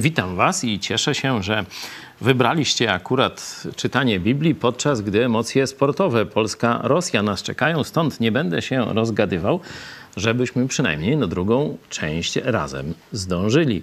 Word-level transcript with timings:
Witam 0.00 0.36
Was 0.36 0.64
i 0.64 0.78
cieszę 0.78 1.14
się, 1.14 1.42
że 1.42 1.64
wybraliście 2.20 2.92
akurat 2.92 3.62
czytanie 3.76 4.20
Biblii, 4.20 4.54
podczas 4.54 5.00
gdy 5.00 5.24
emocje 5.24 5.66
sportowe 5.66 6.26
Polska-Rosja 6.26 7.22
nas 7.22 7.42
czekają. 7.42 7.84
Stąd 7.84 8.20
nie 8.20 8.32
będę 8.32 8.62
się 8.62 8.84
rozgadywał, 8.94 9.60
żebyśmy 10.16 10.68
przynajmniej 10.68 11.16
na 11.16 11.26
drugą 11.26 11.76
część 11.88 12.36
razem 12.36 12.94
zdążyli. 13.12 13.82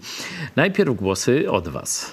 Najpierw 0.56 0.96
głosy 0.96 1.52
od 1.52 1.68
Was. 1.68 2.12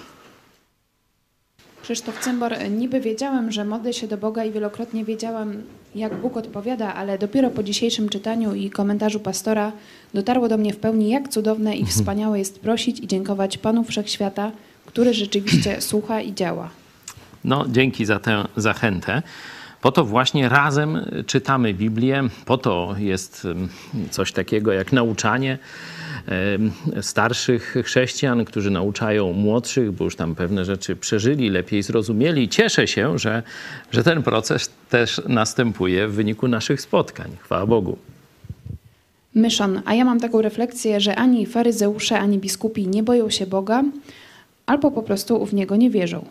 Krzysztof 1.83 2.19
Cymbor, 2.19 2.55
niby 2.71 3.01
wiedziałem, 3.01 3.53
że 3.53 3.65
modlę 3.65 3.93
się 3.93 4.09
do 4.09 4.17
Boga 4.17 4.45
i 4.45 4.53
wielokrotnie 4.53 5.05
wiedziałem, 5.05 5.63
jak 5.95 6.21
Bóg 6.21 6.37
odpowiada, 6.37 6.95
ale 6.95 7.19
dopiero 7.19 7.51
po 7.51 7.63
dzisiejszym 7.63 8.09
czytaniu 8.09 8.55
i 8.55 8.71
komentarzu 8.71 9.21
pastora 9.21 9.73
dotarło 10.15 10.49
do 10.49 10.57
mnie 10.57 10.73
w 10.73 10.77
pełni, 10.77 11.11
jak 11.11 11.29
cudowne 11.29 11.77
i 11.77 11.87
wspaniałe 11.87 12.39
jest 12.39 12.61
prosić 12.61 13.01
i 13.01 13.07
dziękować 13.07 13.59
Panu 13.59 13.85
Wszechświata, 13.85 14.53
który 14.87 15.15
rzeczywiście 15.15 15.81
słucha 15.91 16.21
i 16.21 16.35
działa. 16.35 16.71
No, 17.45 17.65
dzięki 17.69 18.05
za 18.05 18.19
tę 18.19 18.45
zachętę. 18.57 19.23
Po 19.81 19.93
to 19.93 20.05
właśnie 20.05 20.49
razem 20.49 21.11
czytamy 21.27 21.75
Biblię, 21.75 22.23
po 22.45 22.59
to 22.59 22.95
jest 22.99 23.47
coś 24.11 24.33
takiego 24.33 24.73
jak 24.73 24.93
nauczanie 24.93 25.59
starszych 27.01 27.77
chrześcijan, 27.85 28.45
którzy 28.45 28.71
nauczają 28.71 29.33
młodszych, 29.33 29.93
bo 29.93 30.05
już 30.05 30.17
tam 30.17 30.35
pewne 30.35 30.65
rzeczy 30.65 30.97
przeżyli, 30.97 31.51
lepiej 31.51 31.83
zrozumieli. 31.83 32.49
Cieszę 32.49 32.87
się, 32.87 33.19
że, 33.19 33.43
że 33.93 34.05
ten 34.05 34.23
proces 34.23 34.72
też 34.93 35.21
następuje 35.29 36.09
w 36.09 36.15
wyniku 36.15 36.49
naszych 36.49 36.81
spotkań. 36.81 37.37
Chwała 37.41 37.67
Bogu. 37.67 37.99
Myszon, 39.35 39.83
a 39.85 39.95
ja 39.95 40.05
mam 40.05 40.21
taką 40.21 40.43
refleksję, 40.43 41.01
że 41.01 41.17
ani 41.17 41.47
faryzeusze, 41.47 42.19
ani 42.19 42.39
biskupi 42.39 42.89
nie 42.89 43.03
boją 43.03 43.31
się 43.31 43.47
Boga, 43.47 43.83
albo 44.67 44.91
po 44.91 45.03
prostu 45.03 45.47
w 45.47 45.55
Niego 45.55 45.77
nie 45.77 45.91
wierzą. 45.91 46.25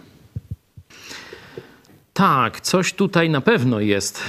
Tak, 2.14 2.62
coś 2.62 2.94
tutaj 2.94 3.30
na 3.30 3.42
pewno 3.42 3.80
jest 3.80 4.23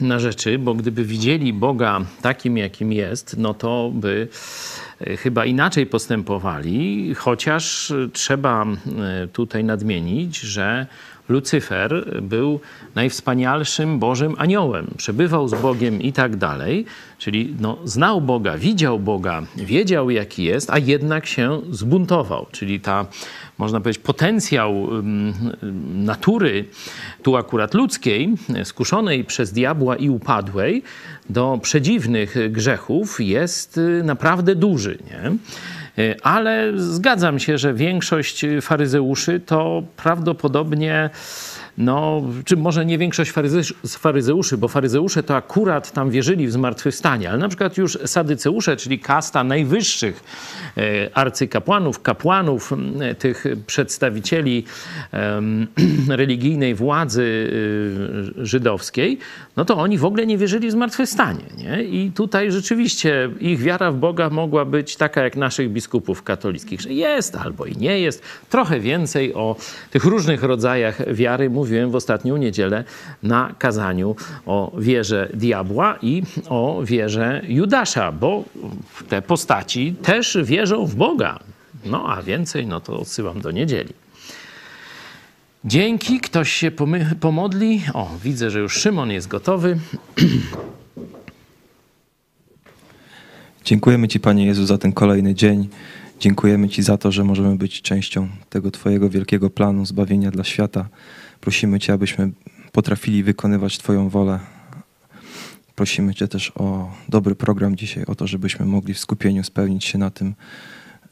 na 0.00 0.18
rzeczy, 0.18 0.58
bo 0.58 0.74
gdyby 0.74 1.04
widzieli 1.04 1.52
Boga 1.52 2.00
takim, 2.22 2.56
jakim 2.56 2.92
jest, 2.92 3.36
no 3.38 3.54
to 3.54 3.90
by 3.94 4.28
e, 5.00 5.16
chyba 5.16 5.44
inaczej 5.44 5.86
postępowali, 5.86 7.14
chociaż 7.14 7.92
trzeba 8.12 8.64
e, 8.64 9.26
tutaj 9.26 9.64
nadmienić, 9.64 10.38
że 10.40 10.86
Lucyfer 11.28 12.22
był 12.22 12.60
najwspanialszym 12.94 13.98
Bożym 13.98 14.34
aniołem, 14.38 14.86
przebywał 14.96 15.48
z 15.48 15.54
Bogiem 15.54 16.02
i 16.02 16.12
tak 16.12 16.36
dalej, 16.36 16.86
czyli 17.18 17.54
no, 17.60 17.78
znał 17.84 18.20
Boga, 18.20 18.58
widział 18.58 18.98
Boga, 18.98 19.42
wiedział 19.56 20.10
jaki 20.10 20.44
jest, 20.44 20.70
a 20.70 20.78
jednak 20.78 21.26
się 21.26 21.60
zbuntował, 21.70 22.46
czyli 22.52 22.80
ta 22.80 23.06
można 23.58 23.80
powiedzieć, 23.80 24.02
potencjał 24.02 24.88
natury, 25.94 26.64
tu 27.22 27.36
akurat 27.36 27.74
ludzkiej, 27.74 28.34
skuszonej 28.64 29.24
przez 29.24 29.52
diabła 29.52 29.96
i 29.96 30.10
upadłej 30.10 30.82
do 31.30 31.58
przedziwnych 31.62 32.36
grzechów 32.50 33.20
jest 33.20 33.78
y, 33.78 34.02
naprawdę 34.04 34.54
duży. 34.54 34.98
Nie? 35.10 35.32
Y, 35.98 36.14
ale 36.22 36.72
zgadzam 36.76 37.38
się, 37.38 37.58
że 37.58 37.74
większość 37.74 38.44
faryzeuszy 38.60 39.40
to 39.40 39.82
prawdopodobnie 39.96 41.10
no, 41.78 42.22
czy 42.44 42.56
może 42.56 42.86
nie 42.86 42.98
większość 42.98 43.32
faryzeuszy, 43.86 44.58
bo 44.58 44.68
faryzeusze 44.68 45.22
to 45.22 45.36
akurat 45.36 45.92
tam 45.92 46.10
wierzyli 46.10 46.46
w 46.46 46.52
zmartwychwstanie, 46.52 47.30
ale 47.30 47.38
na 47.38 47.48
przykład 47.48 47.76
już 47.76 47.98
sadyceusze, 48.04 48.76
czyli 48.76 48.98
kasta 48.98 49.44
najwyższych 49.44 50.24
e, 50.76 51.10
arcykapłanów, 51.14 52.02
kapłanów, 52.02 52.72
tych 53.18 53.44
przedstawicieli 53.66 54.64
religijnej 56.08 56.74
władzy 56.74 57.50
e, 58.38 58.46
żydowskiej, 58.46 59.18
no 59.56 59.64
to 59.64 59.76
oni 59.76 59.98
w 59.98 60.04
ogóle 60.04 60.26
nie 60.26 60.38
wierzyli 60.38 60.68
w 60.68 60.72
zmartwychwstanie. 60.72 61.44
Nie? 61.58 61.82
I 61.82 62.10
tutaj 62.10 62.52
rzeczywiście 62.52 63.30
ich 63.40 63.60
wiara 63.60 63.92
w 63.92 63.96
Boga 63.96 64.30
mogła 64.30 64.64
być 64.64 64.96
taka 64.96 65.22
jak 65.22 65.36
naszych 65.36 65.70
biskupów 65.70 66.22
katolickich, 66.22 66.80
że 66.80 66.92
jest 66.92 67.36
albo 67.36 67.66
i 67.66 67.76
nie 67.76 68.00
jest. 68.00 68.22
Trochę 68.50 68.80
więcej 68.80 69.34
o 69.34 69.56
tych 69.90 70.04
różnych 70.04 70.42
rodzajach 70.42 71.14
wiary 71.14 71.50
mówi 71.50 71.65
mówiłem 71.66 71.90
w 71.90 71.94
ostatnią 71.94 72.36
niedzielę 72.36 72.84
na 73.22 73.54
kazaniu 73.58 74.16
o 74.46 74.72
wierze 74.78 75.28
diabła 75.34 75.98
i 76.02 76.22
o 76.48 76.82
wierze 76.84 77.42
Judasza, 77.48 78.12
bo 78.12 78.44
te 79.08 79.22
postaci 79.22 79.94
też 80.02 80.38
wierzą 80.44 80.86
w 80.86 80.94
Boga. 80.94 81.38
No 81.84 82.08
a 82.08 82.22
więcej, 82.22 82.66
no 82.66 82.80
to 82.80 83.00
odsyłam 83.00 83.40
do 83.40 83.50
niedzieli. 83.50 83.92
Dzięki, 85.64 86.20
ktoś 86.20 86.52
się 86.52 86.70
pomodli. 87.20 87.82
O, 87.94 88.10
widzę, 88.24 88.50
że 88.50 88.60
już 88.60 88.72
Szymon 88.72 89.10
jest 89.10 89.28
gotowy. 89.28 89.78
Dziękujemy 93.64 94.08
Ci, 94.08 94.20
Panie 94.20 94.46
Jezu, 94.46 94.66
za 94.66 94.78
ten 94.78 94.92
kolejny 94.92 95.34
dzień. 95.34 95.68
Dziękujemy 96.20 96.68
Ci 96.68 96.82
za 96.82 96.98
to, 96.98 97.12
że 97.12 97.24
możemy 97.24 97.56
być 97.56 97.82
częścią 97.82 98.28
tego 98.50 98.70
Twojego 98.70 99.10
wielkiego 99.10 99.50
planu 99.50 99.86
zbawienia 99.86 100.30
dla 100.30 100.44
świata. 100.44 100.88
Prosimy 101.40 101.80
Cię, 101.80 101.92
abyśmy 101.92 102.30
potrafili 102.72 103.22
wykonywać 103.22 103.78
Twoją 103.78 104.08
wolę. 104.08 104.38
Prosimy 105.74 106.14
Cię 106.14 106.28
też 106.28 106.52
o 106.54 106.92
dobry 107.08 107.34
program 107.34 107.76
dzisiaj, 107.76 108.04
o 108.04 108.14
to, 108.14 108.26
żebyśmy 108.26 108.66
mogli 108.66 108.94
w 108.94 108.98
skupieniu 108.98 109.44
spełnić 109.44 109.84
się 109.84 109.98
na 109.98 110.10
tym, 110.10 110.34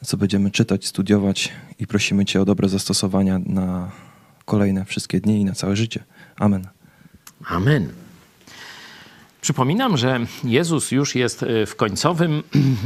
co 0.04 0.16
będziemy 0.16 0.50
czytać, 0.50 0.86
studiować 0.86 1.52
i 1.78 1.86
prosimy 1.86 2.24
Cię 2.24 2.42
o 2.42 2.44
dobre 2.44 2.68
zastosowania 2.68 3.38
na 3.38 3.90
kolejne 4.44 4.84
wszystkie 4.84 5.20
dni 5.20 5.40
i 5.40 5.44
na 5.44 5.52
całe 5.52 5.76
życie. 5.76 6.04
Amen. 6.36 6.68
Amen. 7.44 7.88
Przypominam, 9.44 9.96
że 9.96 10.20
Jezus 10.44 10.90
już 10.90 11.14
jest 11.14 11.42
e, 11.42 11.66
w 11.66 11.76
końcowym, 11.76 12.42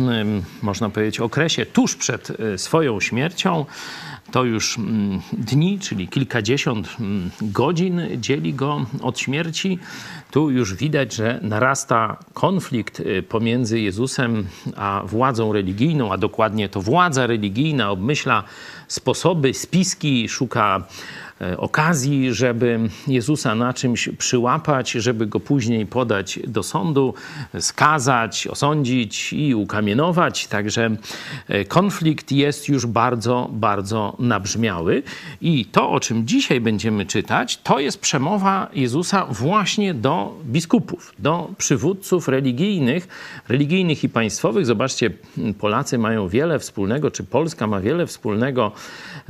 można 0.62 0.90
powiedzieć, 0.90 1.20
okresie 1.20 1.66
tuż 1.66 1.96
przed 1.96 2.30
e, 2.30 2.58
swoją 2.58 3.00
śmiercią. 3.00 3.66
To 4.32 4.44
już 4.44 4.78
mm, 4.78 5.20
dni, 5.32 5.78
czyli 5.78 6.08
kilkadziesiąt 6.08 6.96
mm, 7.00 7.30
godzin 7.42 8.00
dzieli 8.16 8.54
go 8.54 8.86
od 9.02 9.18
śmierci. 9.18 9.78
Tu 10.30 10.50
już 10.50 10.74
widać, 10.74 11.14
że 11.14 11.40
narasta 11.42 12.16
konflikt 12.34 13.00
e, 13.00 13.22
pomiędzy 13.22 13.80
Jezusem 13.80 14.46
a 14.76 15.02
władzą 15.06 15.52
religijną, 15.52 16.12
a 16.12 16.18
dokładnie 16.18 16.68
to 16.68 16.82
władza 16.82 17.26
religijna 17.26 17.90
obmyśla 17.90 18.44
sposoby, 18.88 19.54
spiski, 19.54 20.28
szuka 20.28 20.86
okazji, 21.56 22.34
żeby 22.34 22.80
Jezusa 23.06 23.54
na 23.54 23.72
czymś 23.72 24.08
przyłapać, 24.18 24.90
żeby 24.90 25.26
go 25.26 25.40
później 25.40 25.86
podać 25.86 26.38
do 26.46 26.62
sądu, 26.62 27.14
skazać, 27.60 28.46
osądzić 28.46 29.32
i 29.32 29.54
ukamienować. 29.54 30.46
Także 30.46 30.90
e, 31.48 31.64
konflikt 31.64 32.32
jest 32.32 32.68
już 32.68 32.86
bardzo, 32.86 33.48
bardzo 33.52 34.16
nabrzmiały. 34.18 35.02
I 35.40 35.64
to, 35.64 35.90
o 35.90 36.00
czym 36.00 36.26
dzisiaj 36.26 36.60
będziemy 36.60 37.06
czytać, 37.06 37.56
to 37.56 37.78
jest 37.78 38.00
przemowa 38.00 38.68
Jezusa 38.74 39.26
właśnie 39.26 39.94
do 39.94 40.34
biskupów, 40.44 41.12
do 41.18 41.50
przywódców 41.58 42.28
religijnych, 42.28 43.08
religijnych 43.48 44.04
i 44.04 44.08
państwowych. 44.08 44.66
Zobaczcie, 44.66 45.10
Polacy 45.58 45.98
mają 45.98 46.28
wiele 46.28 46.58
wspólnego, 46.58 47.10
czy 47.10 47.24
Polska 47.24 47.66
ma 47.66 47.80
wiele 47.80 48.06
wspólnego 48.06 48.72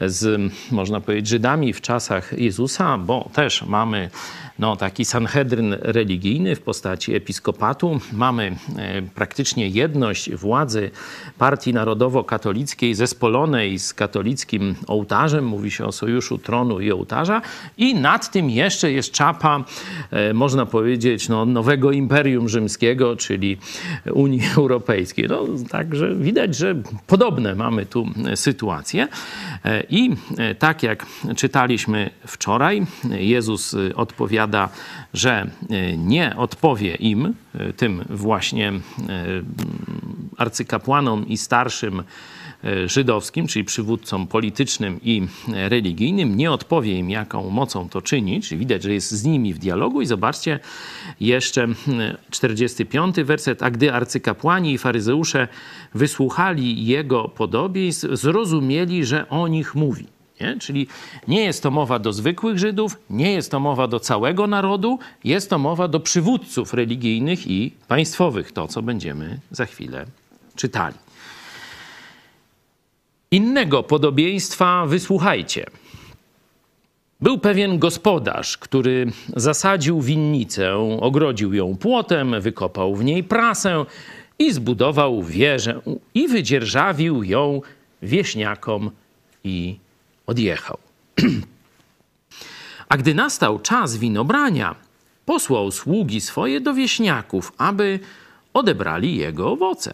z, 0.06 0.52
można 0.70 1.00
powiedzieć, 1.00 1.28
Żydami 1.28 1.72
w 1.72 1.80
czasach 1.80 2.32
Jezusa, 2.38 2.98
bo 2.98 3.30
też 3.32 3.62
mamy 3.62 4.10
no, 4.58 4.76
taki 4.76 5.04
sanhedryn 5.04 5.76
religijny 5.80 6.56
w 6.56 6.60
postaci 6.60 7.14
episkopatu. 7.14 8.00
Mamy 8.12 8.56
e, 8.76 9.02
praktycznie 9.02 9.68
jedność 9.68 10.34
władzy 10.34 10.90
partii 11.38 11.74
narodowo-katolickiej 11.74 12.94
zespolonej 12.94 13.78
z 13.78 13.94
katolickim 13.94 14.74
ołtarzem. 14.86 15.46
Mówi 15.46 15.70
się 15.70 15.84
o 15.84 15.92
sojuszu 15.92 16.38
tronu 16.38 16.80
i 16.80 16.92
ołtarza. 16.92 17.42
I 17.76 17.94
nad 17.94 18.30
tym 18.30 18.50
jeszcze 18.50 18.92
jest 18.92 19.12
czapa, 19.12 19.64
e, 20.10 20.34
można 20.34 20.66
powiedzieć, 20.66 21.28
no, 21.28 21.44
nowego 21.44 21.92
Imperium 21.92 22.48
Rzymskiego, 22.48 23.16
czyli 23.16 23.58
Unii 24.12 24.42
Europejskiej. 24.56 25.26
No, 25.28 25.44
także 25.70 26.14
widać, 26.14 26.56
że 26.56 26.74
podobne 27.06 27.54
mamy 27.54 27.86
tu 27.86 28.06
sytuacje. 28.34 29.08
E, 29.64 29.82
I 29.90 30.10
tak 30.58 30.82
jak 30.82 31.06
czytaliśmy 31.36 32.10
wczoraj, 32.26 32.86
Jezus 33.10 33.76
odpowiada, 33.94 34.47
odpowiada, 34.48 34.68
że 35.14 35.50
e, 35.70 35.96
nie 35.96 36.36
odpowie 36.36 36.94
im, 36.94 37.34
e, 37.54 37.72
tym 37.72 38.04
właśnie 38.10 38.68
e, 38.68 38.80
arcykapłanom 40.36 41.28
i 41.28 41.36
starszym 41.36 42.02
żydowskim, 42.86 43.46
czyli 43.46 43.64
przywódcom 43.64 44.26
politycznym 44.26 45.00
i 45.02 45.26
religijnym, 45.48 46.36
nie 46.36 46.50
odpowie 46.50 46.98
im, 46.98 47.10
jaką 47.10 47.50
mocą 47.50 47.88
to 47.88 48.02
czyni, 48.02 48.42
czyli 48.42 48.58
widać, 48.58 48.82
że 48.82 48.92
jest 48.92 49.10
z 49.10 49.24
nimi 49.24 49.54
w 49.54 49.58
dialogu. 49.58 50.02
I 50.02 50.06
zobaczcie 50.06 50.60
jeszcze 51.20 51.68
45 52.30 53.16
werset. 53.16 53.62
A 53.62 53.70
gdy 53.70 53.92
arcykapłani 53.92 54.72
i 54.72 54.78
faryzeusze 54.78 55.48
wysłuchali 55.94 56.86
jego 56.86 57.28
podobieństw, 57.28 58.08
zrozumieli, 58.12 59.04
że 59.04 59.28
o 59.28 59.48
nich 59.48 59.74
mówi. 59.74 60.17
Nie? 60.40 60.56
Czyli 60.60 60.86
nie 61.28 61.44
jest 61.44 61.62
to 61.62 61.70
mowa 61.70 61.98
do 61.98 62.12
zwykłych 62.12 62.58
Żydów, 62.58 62.96
nie 63.10 63.32
jest 63.32 63.50
to 63.50 63.60
mowa 63.60 63.88
do 63.88 64.00
całego 64.00 64.46
narodu, 64.46 64.98
jest 65.24 65.50
to 65.50 65.58
mowa 65.58 65.88
do 65.88 66.00
przywódców 66.00 66.74
religijnych 66.74 67.46
i 67.46 67.72
państwowych, 67.88 68.52
to 68.52 68.68
co 68.68 68.82
będziemy 68.82 69.38
za 69.50 69.66
chwilę 69.66 70.06
czytali. 70.56 70.96
Innego 73.30 73.82
podobieństwa 73.82 74.86
wysłuchajcie. 74.86 75.66
Był 77.20 77.38
pewien 77.38 77.78
gospodarz, 77.78 78.58
który 78.58 79.12
zasadził 79.36 80.00
winnicę, 80.00 80.76
ogrodził 81.00 81.54
ją 81.54 81.76
płotem, 81.76 82.40
wykopał 82.40 82.96
w 82.96 83.04
niej 83.04 83.24
prasę 83.24 83.84
i 84.38 84.52
zbudował 84.52 85.22
wieżę 85.22 85.80
i 86.14 86.28
wydzierżawił 86.28 87.22
ją 87.22 87.60
wieśniakom 88.02 88.90
i 89.44 89.76
odjechał. 90.28 90.78
A 92.88 92.96
gdy 92.96 93.14
nastał 93.14 93.58
czas 93.58 93.96
winobrania, 93.96 94.74
posłał 95.24 95.70
sługi 95.70 96.20
swoje 96.20 96.60
do 96.60 96.74
wieśniaków, 96.74 97.52
aby 97.58 98.00
odebrali 98.54 99.16
jego 99.16 99.52
owoce. 99.52 99.92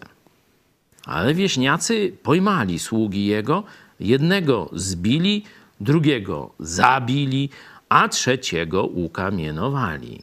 Ale 1.05 1.33
wieśniacy 1.33 2.17
pojmali 2.23 2.79
sługi 2.79 3.25
jego, 3.25 3.63
jednego 3.99 4.69
zbili, 4.73 5.43
drugiego 5.79 6.51
zabili, 6.59 7.49
a 7.89 8.07
trzeciego 8.09 8.83
ukamienowali. 8.83 10.21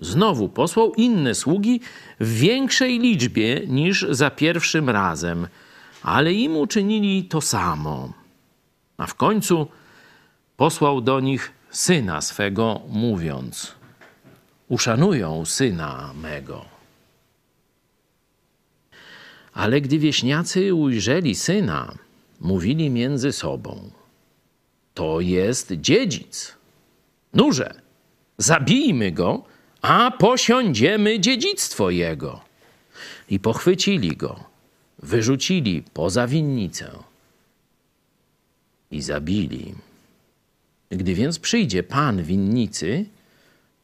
Znowu 0.00 0.48
posłał 0.48 0.94
inne 0.94 1.34
sługi 1.34 1.80
w 2.20 2.38
większej 2.38 2.98
liczbie 2.98 3.60
niż 3.66 4.06
za 4.10 4.30
pierwszym 4.30 4.90
razem, 4.90 5.46
ale 6.02 6.32
im 6.32 6.56
uczynili 6.56 7.24
to 7.24 7.40
samo. 7.40 8.23
A 8.96 9.06
w 9.06 9.14
końcu 9.14 9.68
posłał 10.56 11.00
do 11.00 11.20
nich 11.20 11.52
syna 11.70 12.20
swego, 12.20 12.80
mówiąc: 12.88 13.74
Uszanują 14.68 15.44
syna 15.44 16.12
mego. 16.22 16.64
Ale 19.52 19.80
gdy 19.80 19.98
wieśniacy 19.98 20.74
ujrzeli 20.74 21.34
syna, 21.34 21.94
mówili 22.40 22.90
między 22.90 23.32
sobą: 23.32 23.90
To 24.94 25.20
jest 25.20 25.72
dziedzic. 25.72 26.54
Nurze, 27.34 27.74
zabijmy 28.38 29.12
go, 29.12 29.44
a 29.82 30.10
posiądziemy 30.10 31.20
dziedzictwo 31.20 31.90
jego. 31.90 32.40
I 33.30 33.40
pochwycili 33.40 34.16
go, 34.16 34.44
wyrzucili 34.98 35.82
poza 35.92 36.26
winnicę 36.26 36.90
i 38.94 39.02
zabili. 39.02 39.74
Gdy 40.90 41.14
więc 41.14 41.38
przyjdzie 41.38 41.82
pan 41.82 42.22
winnicy, 42.22 43.04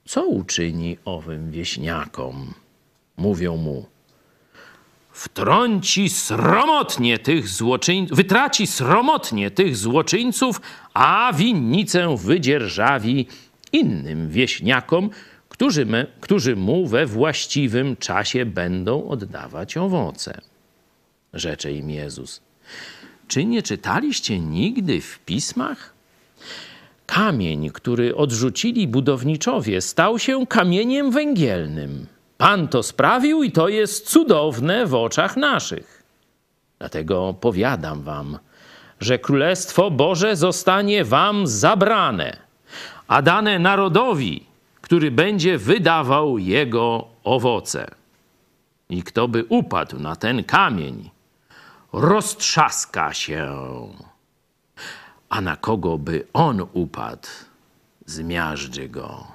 co 0.05 0.27
uczyni 0.27 0.99
owym 1.05 1.51
wieśniakom? 1.51 2.55
Mówią 3.17 3.57
mu, 3.57 3.87
wtrąci 5.13 6.09
sromotnie 6.09 7.19
tych 7.19 7.49
złoczyńców, 7.49 8.17
wytraci 8.17 8.67
sromotnie 8.67 9.51
tych 9.51 9.77
złoczyńców, 9.77 10.61
a 10.95 11.33
winnicę 11.37 12.17
wydzierżawi 12.17 13.27
innym 13.73 14.31
wieśniakom, 14.31 15.11
którzy, 15.49 15.87
me, 15.87 16.07
którzy 16.21 16.57
mu 16.57 16.87
we 16.87 17.07
właściwym 17.07 17.97
czasie 17.97 18.47
będą 18.47 19.09
oddawać 19.09 19.77
owoce. 19.77 20.41
Rzecze 21.33 21.73
im 21.73 21.91
Jezus. 21.91 22.50
Czy 23.31 23.45
nie 23.45 23.63
czytaliście 23.63 24.41
nigdy 24.41 25.01
w 25.01 25.19
pismach? 25.19 25.95
Kamień, 27.07 27.71
który 27.71 28.17
odrzucili 28.17 28.89
budowniczowie, 28.89 29.81
stał 29.81 30.19
się 30.19 30.47
kamieniem 30.47 31.11
węgielnym. 31.11 32.07
Pan 32.39 32.69
to 32.69 32.83
sprawił 32.83 33.43
i 33.43 33.53
to 33.53 33.69
jest 33.69 34.11
cudowne 34.11 34.87
w 34.87 34.95
oczach 34.95 35.37
naszych. 35.37 36.03
Dlatego 36.79 37.35
powiadam 37.41 38.03
wam, 38.03 38.39
że 39.01 39.19
Królestwo 39.19 39.91
Boże 39.91 40.37
zostanie 40.37 41.05
wam 41.05 41.47
zabrane, 41.47 42.37
a 43.09 43.23
dane 43.23 43.59
narodowi, 43.59 44.47
który 44.81 45.11
będzie 45.11 45.59
wydawał 45.59 46.39
jego 46.39 47.07
owoce. 47.25 47.91
I 48.89 49.03
kto 49.03 49.29
by 49.29 49.45
upadł 49.49 49.99
na 49.99 50.17
ten 50.17 50.45
kamień, 50.45 51.11
roztrzaska 51.93 53.15
się. 53.15 53.49
A 55.29 55.41
na 55.41 55.57
kogo 55.57 55.99
by 55.99 56.27
on 56.33 56.67
upadł, 56.73 57.29
zmiażdży 58.07 58.89
go. 58.89 59.27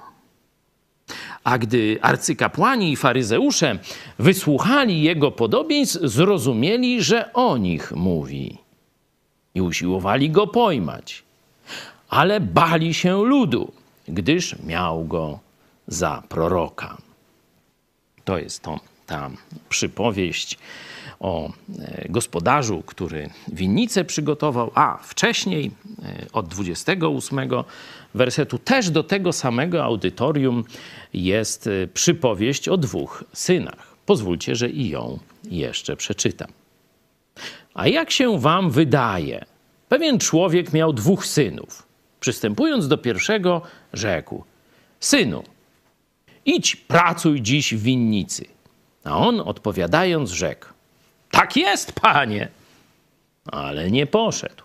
A 1.44 1.58
gdy 1.58 1.98
arcykapłani 2.02 2.92
i 2.92 2.96
faryzeusze 2.96 3.78
wysłuchali 4.18 5.02
jego 5.02 5.30
podobieństw, 5.30 6.00
zrozumieli, 6.02 7.02
że 7.02 7.32
o 7.32 7.56
nich 7.56 7.92
mówi. 7.92 8.58
I 9.54 9.60
usiłowali 9.60 10.30
go 10.30 10.46
pojmać. 10.46 11.22
Ale 12.08 12.40
bali 12.40 12.94
się 12.94 13.24
ludu, 13.24 13.72
gdyż 14.08 14.58
miał 14.58 15.04
go 15.04 15.38
za 15.86 16.22
proroka. 16.28 16.96
To 18.24 18.38
jest 18.38 18.62
to, 18.62 18.80
ta 19.06 19.30
przypowieść 19.68 20.58
o 21.20 21.52
e, 21.78 22.06
gospodarzu, 22.08 22.82
który 22.86 23.30
winnicę 23.48 24.04
przygotował, 24.04 24.70
a 24.74 24.98
wcześniej 25.02 25.70
e, 26.02 26.26
od 26.32 26.48
28 26.48 27.38
wersetu 28.14 28.58
też 28.58 28.90
do 28.90 29.02
tego 29.02 29.32
samego 29.32 29.84
audytorium 29.84 30.64
jest 31.14 31.66
e, 31.66 31.86
przypowieść 31.86 32.68
o 32.68 32.76
dwóch 32.76 33.24
synach. 33.32 33.96
Pozwólcie, 34.06 34.56
że 34.56 34.70
i 34.70 34.88
ją 34.88 35.18
jeszcze 35.50 35.96
przeczytam. 35.96 36.48
A 37.74 37.88
jak 37.88 38.10
się 38.10 38.38
wam 38.38 38.70
wydaje? 38.70 39.44
Pewien 39.88 40.18
człowiek 40.18 40.72
miał 40.72 40.92
dwóch 40.92 41.26
synów. 41.26 41.86
Przystępując 42.20 42.88
do 42.88 42.98
pierwszego, 42.98 43.62
rzekł: 43.92 44.44
Synu, 45.00 45.42
idź 46.44 46.76
pracuj 46.76 47.42
dziś 47.42 47.74
w 47.74 47.82
winnicy. 47.82 48.44
A 49.04 49.16
on 49.16 49.40
odpowiadając, 49.40 50.30
rzekł: 50.30 50.66
tak 51.30 51.56
jest, 51.56 51.92
panie. 51.92 52.48
Ale 53.46 53.90
nie 53.90 54.06
poszedł. 54.06 54.64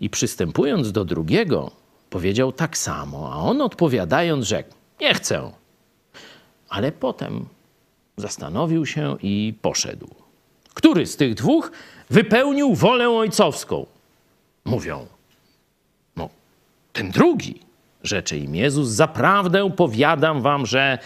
I 0.00 0.10
przystępując 0.10 0.92
do 0.92 1.04
drugiego, 1.04 1.70
powiedział 2.10 2.52
tak 2.52 2.78
samo, 2.78 3.32
a 3.32 3.36
on 3.36 3.60
odpowiadając, 3.60 4.46
rzekł: 4.46 4.70
Nie 5.00 5.14
chcę. 5.14 5.52
Ale 6.68 6.92
potem 6.92 7.46
zastanowił 8.16 8.86
się 8.86 9.16
i 9.22 9.54
poszedł. 9.62 10.08
Który 10.74 11.06
z 11.06 11.16
tych 11.16 11.34
dwóch 11.34 11.72
wypełnił 12.10 12.74
wolę 12.74 13.10
ojcowską? 13.10 13.86
Mówią: 14.64 15.06
No, 16.16 16.28
ten 16.92 17.10
drugi. 17.10 17.60
Rzecze 18.02 18.38
im 18.38 18.54
Jezus: 18.54 18.88
Zaprawdę 18.88 19.70
powiadam 19.70 20.42
wam, 20.42 20.66
że 20.66 20.98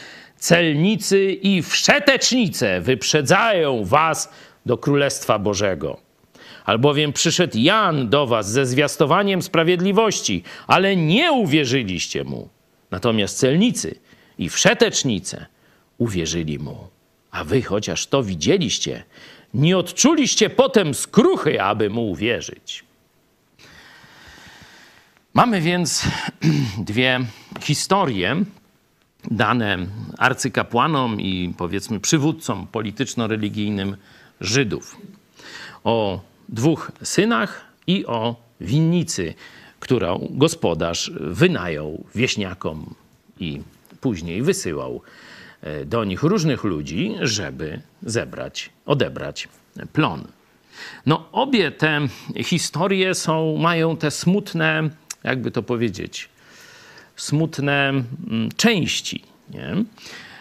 celnicy 0.42 1.32
i 1.32 1.62
wszetecznice 1.62 2.80
wyprzedzają 2.80 3.84
was 3.84 4.32
do 4.66 4.78
Królestwa 4.78 5.38
Bożego. 5.38 6.00
Albowiem 6.64 7.12
przyszedł 7.12 7.58
Jan 7.58 8.08
do 8.08 8.26
was 8.26 8.50
ze 8.50 8.66
zwiastowaniem 8.66 9.42
sprawiedliwości, 9.42 10.42
ale 10.66 10.96
nie 10.96 11.32
uwierzyliście 11.32 12.24
mu. 12.24 12.48
Natomiast 12.90 13.38
celnicy 13.38 13.94
i 14.38 14.48
wszetecznice 14.48 15.46
uwierzyli 15.98 16.58
mu. 16.58 16.88
A 17.30 17.44
wy, 17.44 17.62
chociaż 17.62 18.06
to 18.06 18.22
widzieliście, 18.22 19.02
nie 19.54 19.78
odczuliście 19.78 20.50
potem 20.50 20.94
skruchy, 20.94 21.62
aby 21.62 21.90
mu 21.90 22.10
uwierzyć. 22.10 22.84
Mamy 25.34 25.60
więc 25.60 26.04
dwie 26.90 27.20
historie 27.60 28.44
dane 29.30 29.78
arcykapłanom 30.18 31.20
i 31.20 31.54
powiedzmy 31.58 32.00
przywódcom 32.00 32.66
polityczno-religijnym 32.66 33.96
Żydów. 34.40 34.96
O 35.84 36.20
dwóch 36.48 36.92
synach 37.02 37.64
i 37.86 38.06
o 38.06 38.36
winnicy, 38.60 39.34
którą 39.80 40.28
gospodarz 40.30 41.12
wynajął 41.20 42.04
wieśniakom 42.14 42.94
i 43.40 43.60
później 44.00 44.42
wysyłał 44.42 45.02
e, 45.60 45.84
do 45.84 46.04
nich 46.04 46.22
różnych 46.22 46.64
ludzi, 46.64 47.14
żeby 47.20 47.80
zebrać, 48.02 48.70
odebrać 48.86 49.48
plon. 49.92 50.24
No, 51.06 51.28
obie 51.32 51.70
te 51.70 52.00
historie 52.44 53.14
są, 53.14 53.56
mają 53.56 53.96
te 53.96 54.10
smutne, 54.10 54.90
jakby 55.24 55.50
to 55.50 55.62
powiedzieć, 55.62 56.28
smutne 57.22 57.88
mm, 57.88 58.04
części. 58.56 59.22
Nie? 59.50 59.84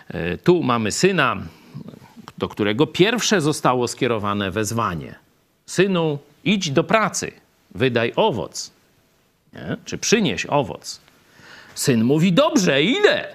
E, 0.08 0.38
tu 0.38 0.64
mamy 0.64 0.92
syna, 0.92 1.38
do 2.38 2.48
którego 2.48 2.88
pierwsze 2.88 3.42
zostało 3.42 3.88
skierowane 3.88 4.52
wezwanie. 4.52 5.16
Synu, 5.66 6.20
idź 6.44 6.72
do 6.72 6.84
pracy, 6.84 7.32
wydaj 7.76 8.14
owoc, 8.16 8.72
nie? 9.54 9.78
czy 9.86 9.98
przynieś 9.98 10.46
owoc. 10.46 11.02
Syn 11.76 12.04
mówi: 12.04 12.34
Dobrze, 12.34 12.84
idę. 12.84 13.28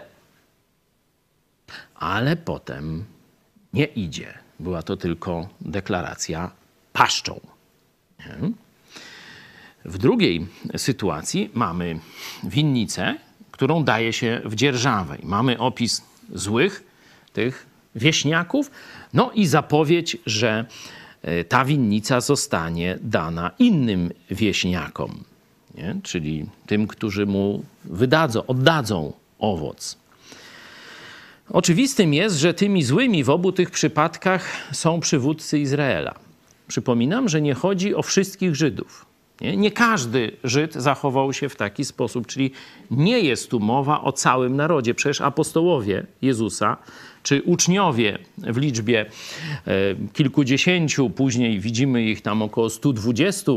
Ale 1.94 2.36
potem 2.36 3.04
nie 3.72 3.84
idzie. 3.84 4.38
Była 4.60 4.82
to 4.82 4.96
tylko 4.96 5.48
deklaracja 5.60 6.50
paszczą. 6.92 7.40
Nie? 8.18 8.50
W 9.84 9.98
drugiej 9.98 10.46
sytuacji 10.76 11.50
mamy 11.54 11.98
winnicę, 12.44 13.14
którą 13.56 13.84
daje 13.84 14.12
się 14.12 14.40
w 14.44 14.54
dzierżawę. 14.54 15.16
Mamy 15.22 15.58
opis 15.58 16.02
złych 16.34 16.84
tych 17.32 17.66
wieśniaków, 17.94 18.70
no 19.14 19.30
i 19.34 19.46
zapowiedź, 19.46 20.16
że 20.26 20.64
e, 21.22 21.44
ta 21.44 21.64
winnica 21.64 22.20
zostanie 22.20 22.98
dana 23.00 23.50
innym 23.58 24.10
wieśniakom, 24.30 25.25
nie? 25.75 25.96
czyli 26.02 26.46
tym, 26.66 26.86
którzy 26.86 27.26
mu 27.26 27.64
wydadzą, 27.84 28.46
oddadzą 28.46 29.12
owoc. 29.38 29.96
Oczywistym 31.50 32.14
jest, 32.14 32.36
że 32.36 32.54
tymi 32.54 32.82
złymi 32.82 33.25
w 33.25 33.30
obu 33.30 33.52
tych 33.52 33.70
przypadkach 33.70 34.48
są 34.72 35.00
przywódcy 35.00 35.58
Izraela. 35.58 36.14
Przypominam, 36.68 37.28
że 37.28 37.40
nie 37.40 37.54
chodzi 37.54 37.94
o 37.94 38.02
wszystkich 38.02 38.56
Żydów. 38.56 39.05
Nie? 39.40 39.57
nie? 39.57 39.71
każdy 39.71 40.37
Żyd 40.45 40.75
zachował 40.75 41.33
się 41.33 41.49
w 41.49 41.57
taki 41.57 41.85
sposób, 41.85 42.26
czyli 42.26 42.50
nie 42.90 43.21
jest 43.21 43.50
tu 43.50 43.61
mowa 43.61 44.02
o 44.02 44.12
całym 44.12 44.57
narodzie. 44.57 44.95
Przecież 44.95 45.21
apostołowie 45.21 46.07
Jezusa, 46.23 46.76
czy 47.23 47.43
uczniowie 47.43 48.19
w 48.38 48.57
liczbie 48.57 49.07
e, 49.66 49.73
kilkudziesięciu, 50.12 51.11
później 51.11 51.61
widzimy 51.61 52.02
ich 52.02 52.23
tam 52.23 52.43
około 52.43 52.71
120 52.71 53.52
e, 53.52 53.57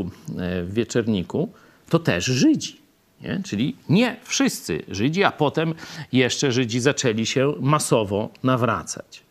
w 0.64 0.74
wieczerniku, 0.74 1.52
to 1.88 1.98
też 1.98 2.24
Żydzi. 2.24 2.80
Nie? 3.22 3.40
Czyli 3.44 3.76
nie 3.88 4.16
wszyscy 4.24 4.82
Żydzi, 4.88 5.24
a 5.24 5.30
potem 5.30 5.74
jeszcze 6.12 6.52
Żydzi 6.52 6.80
zaczęli 6.80 7.26
się 7.26 7.54
masowo 7.60 8.28
nawracać. 8.42 9.29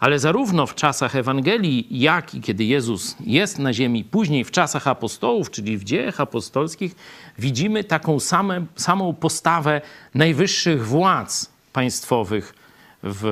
Ale 0.00 0.18
zarówno 0.18 0.66
w 0.66 0.74
czasach 0.74 1.16
Ewangelii, 1.16 1.86
jak 1.90 2.34
i 2.34 2.40
kiedy 2.40 2.64
Jezus 2.64 3.16
jest 3.20 3.58
na 3.58 3.72
ziemi, 3.72 4.04
później 4.04 4.44
w 4.44 4.50
czasach 4.50 4.86
apostołów, 4.88 5.50
czyli 5.50 5.78
w 5.78 5.84
dziejach 5.84 6.20
apostolskich, 6.20 6.94
widzimy 7.38 7.84
taką 7.84 8.20
same, 8.20 8.66
samą 8.76 9.14
postawę 9.14 9.80
najwyższych 10.14 10.86
władz 10.86 11.52
państwowych 11.72 12.54
w 13.02 13.26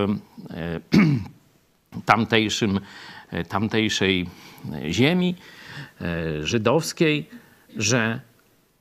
e, 0.50 0.80
tamtejszym, 2.04 2.80
e, 3.30 3.44
tamtejszej 3.44 4.26
ziemi 4.88 5.34
e, 6.00 6.46
żydowskiej, 6.46 7.28
że 7.76 8.20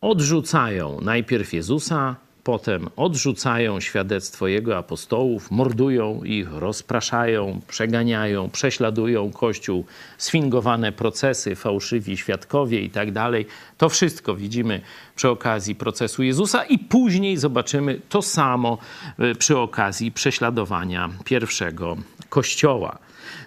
odrzucają 0.01 1.01
najpierw 1.01 1.53
Jezusa, 1.53 2.15
potem 2.43 2.89
odrzucają 2.95 3.79
świadectwo 3.79 4.47
Jego 4.47 4.77
apostołów, 4.77 5.51
mordują 5.51 6.23
ich, 6.23 6.53
rozpraszają, 6.53 7.61
przeganiają, 7.67 8.49
prześladują 8.49 9.31
Kościół, 9.31 9.85
sfingowane 10.17 10.91
procesy, 10.91 11.55
fałszywi 11.55 12.17
świadkowie 12.17 12.81
i 12.81 12.89
tak 12.89 13.11
dalej. 13.11 13.45
To 13.77 13.89
wszystko 13.89 14.35
widzimy 14.35 14.81
przy 15.15 15.29
okazji 15.29 15.75
procesu 15.75 16.23
Jezusa 16.23 16.63
i 16.63 16.79
później 16.79 17.37
zobaczymy 17.37 18.01
to 18.09 18.21
samo 18.21 18.77
e, 19.19 19.35
przy 19.35 19.57
okazji 19.57 20.11
prześladowania 20.11 21.09
pierwszego 21.25 21.97
Kościoła. 22.29 22.97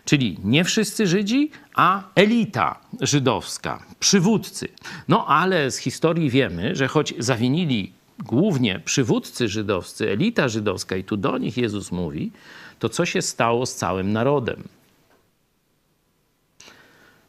Czyli 0.05 0.39
nie 0.45 0.65
wszyscy 0.65 1.07
Żydzi, 1.07 1.51
a 1.75 2.03
elita 2.15 2.79
żydowska, 3.01 3.83
przywódcy. 4.01 4.69
No 5.09 5.27
ale 5.27 5.71
z 5.71 5.77
historii 5.77 6.31
wiemy, 6.31 6.77
że 6.77 6.89
choć 6.89 7.15
zawinili 7.19 7.93
głównie 8.19 8.81
przywódcy 8.81 9.49
żydowscy, 9.49 10.11
elita 10.11 10.49
żydowska, 10.49 10.97
i 10.97 11.05
tu 11.05 11.17
do 11.17 11.39
nich 11.39 11.57
Jezus 11.57 11.93
mówi, 11.93 12.33
to 12.79 12.89
co 12.89 13.07
się 13.07 13.23
stało 13.23 13.67
z 13.67 13.75
całym 13.75 14.13
narodem? 14.13 14.69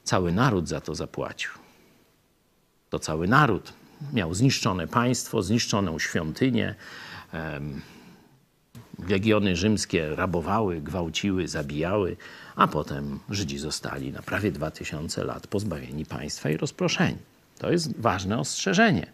Cały 0.03 0.31
naród 0.31 0.67
za 0.67 0.81
to 0.81 0.95
zapłacił. 0.95 1.51
To 2.89 2.99
cały 2.99 3.27
naród 3.27 3.73
miał 4.13 4.33
zniszczone 4.33 4.87
państwo, 4.87 5.41
zniszczoną 5.41 5.99
świątynię. 5.99 6.75
Legiony 9.09 9.55
rzymskie 9.55 10.15
rabowały, 10.15 10.81
gwałciły, 10.81 11.47
zabijały, 11.47 12.17
a 12.55 12.67
potem 12.67 13.19
Żydzi 13.29 13.57
zostali 13.57 14.11
na 14.11 14.21
prawie 14.21 14.51
2000 14.51 15.23
lat 15.23 15.47
pozbawieni 15.47 16.05
państwa 16.05 16.49
i 16.49 16.57
rozproszeni. 16.57 17.17
To 17.57 17.71
jest 17.71 17.99
ważne 17.99 18.39
ostrzeżenie, 18.39 19.07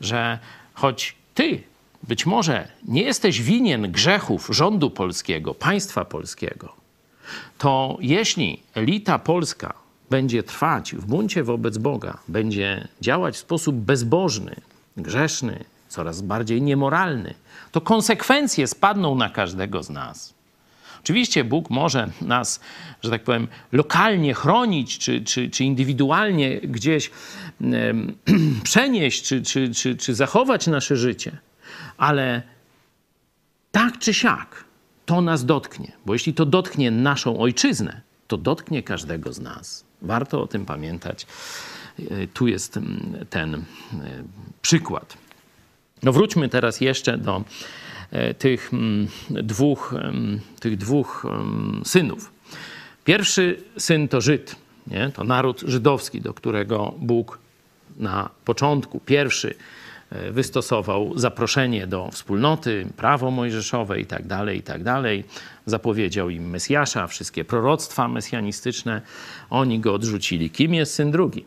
że 0.00 0.38
choć 0.80 1.16
ty 1.34 1.62
być 2.08 2.26
może 2.26 2.68
nie 2.88 3.02
jesteś 3.02 3.42
winien 3.42 3.92
grzechów 3.92 4.48
rządu 4.52 4.90
polskiego, 4.90 5.54
państwa 5.54 6.04
polskiego, 6.04 6.72
to 7.58 7.98
jeśli 8.00 8.62
elita 8.74 9.18
polska 9.18 9.74
będzie 10.10 10.42
trwać 10.42 10.94
w 10.94 11.06
buncie 11.06 11.42
wobec 11.42 11.78
Boga, 11.78 12.18
będzie 12.28 12.88
działać 13.00 13.34
w 13.34 13.38
sposób 13.38 13.76
bezbożny, 13.76 14.56
grzeszny, 14.96 15.64
coraz 15.88 16.22
bardziej 16.22 16.62
niemoralny, 16.62 17.34
to 17.72 17.80
konsekwencje 17.80 18.66
spadną 18.66 19.14
na 19.14 19.30
każdego 19.30 19.82
z 19.82 19.90
nas. 19.90 20.34
Oczywiście 21.02 21.44
Bóg 21.44 21.70
może 21.70 22.10
nas, 22.20 22.60
że 23.02 23.10
tak 23.10 23.24
powiem, 23.24 23.48
lokalnie 23.72 24.34
chronić, 24.34 24.98
czy, 24.98 25.20
czy, 25.20 25.50
czy 25.50 25.64
indywidualnie 25.64 26.60
gdzieś 26.60 27.10
przenieść, 28.62 29.22
czy, 29.22 29.42
czy, 29.42 29.74
czy, 29.74 29.96
czy 29.96 30.14
zachować 30.14 30.66
nasze 30.66 30.96
życie, 30.96 31.38
ale 31.96 32.42
tak 33.72 33.98
czy 33.98 34.14
siak 34.14 34.64
to 35.06 35.20
nas 35.20 35.44
dotknie, 35.44 35.92
bo 36.06 36.12
jeśli 36.12 36.34
to 36.34 36.46
dotknie 36.46 36.90
naszą 36.90 37.38
ojczyznę, 37.38 38.00
to 38.26 38.36
dotknie 38.36 38.82
każdego 38.82 39.32
z 39.32 39.40
nas. 39.40 39.84
Warto 40.02 40.42
o 40.42 40.46
tym 40.46 40.66
pamiętać. 40.66 41.26
E, 42.10 42.26
tu 42.26 42.46
jest 42.48 42.78
ten 43.30 43.54
e, 43.54 43.60
przykład. 44.62 45.16
No 46.02 46.12
wróćmy 46.12 46.48
teraz 46.48 46.80
jeszcze 46.80 47.18
do 47.18 47.44
tych 48.38 48.72
mm, 48.72 49.08
dwóch, 49.30 49.94
tych 50.60 50.76
dwóch 50.76 51.26
synów. 51.84 52.32
Pierwszy 53.04 53.62
syn 53.78 54.08
to 54.08 54.20
Żyd, 54.20 54.56
nie? 54.86 55.10
to 55.14 55.24
naród 55.24 55.60
żydowski, 55.60 56.20
do 56.20 56.34
którego 56.34 56.94
Bóg 56.98 57.38
na 57.96 58.30
początku, 58.44 59.00
pierwszy 59.00 59.54
e, 60.10 60.32
wystosował 60.32 61.18
zaproszenie 61.18 61.86
do 61.86 62.08
wspólnoty, 62.12 62.86
prawo 62.96 63.30
mojżeszowe 63.30 64.00
i 64.00 64.06
tak 64.06 64.26
dalej, 64.26 64.58
i 64.58 64.62
tak. 64.62 64.80
Zapowiedział 65.66 66.30
im 66.30 66.50
Mesjasza, 66.50 67.06
wszystkie 67.06 67.44
proroctwa 67.44 68.08
mesjanistyczne. 68.08 69.02
Oni 69.50 69.80
go 69.80 69.94
odrzucili. 69.94 70.50
Kim 70.50 70.74
jest 70.74 70.94
syn 70.94 71.10
drugi? 71.10 71.44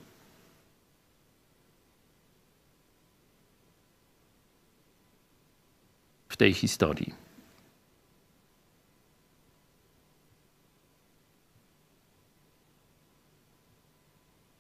W 6.33 6.37
tej 6.37 6.53
historii. 6.53 7.13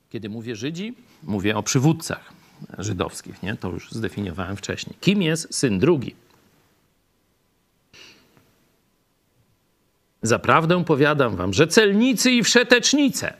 Kiedy 0.09 0.29
mówię 0.29 0.55
Żydzi, 0.55 0.95
mówię 1.23 1.57
o 1.57 1.63
przywódcach 1.63 2.33
żydowskich, 2.77 3.43
nie? 3.43 3.55
to 3.55 3.69
już 3.69 3.91
zdefiniowałem 3.91 4.57
wcześniej. 4.57 4.95
Kim 5.01 5.21
jest 5.21 5.55
syn 5.55 5.79
drugi? 5.79 6.15
Zaprawdę 10.21 10.83
powiadam 10.83 11.35
wam, 11.35 11.53
że 11.53 11.67
celnicy 11.67 12.31
i 12.31 12.43
wszetecznice 12.43 13.33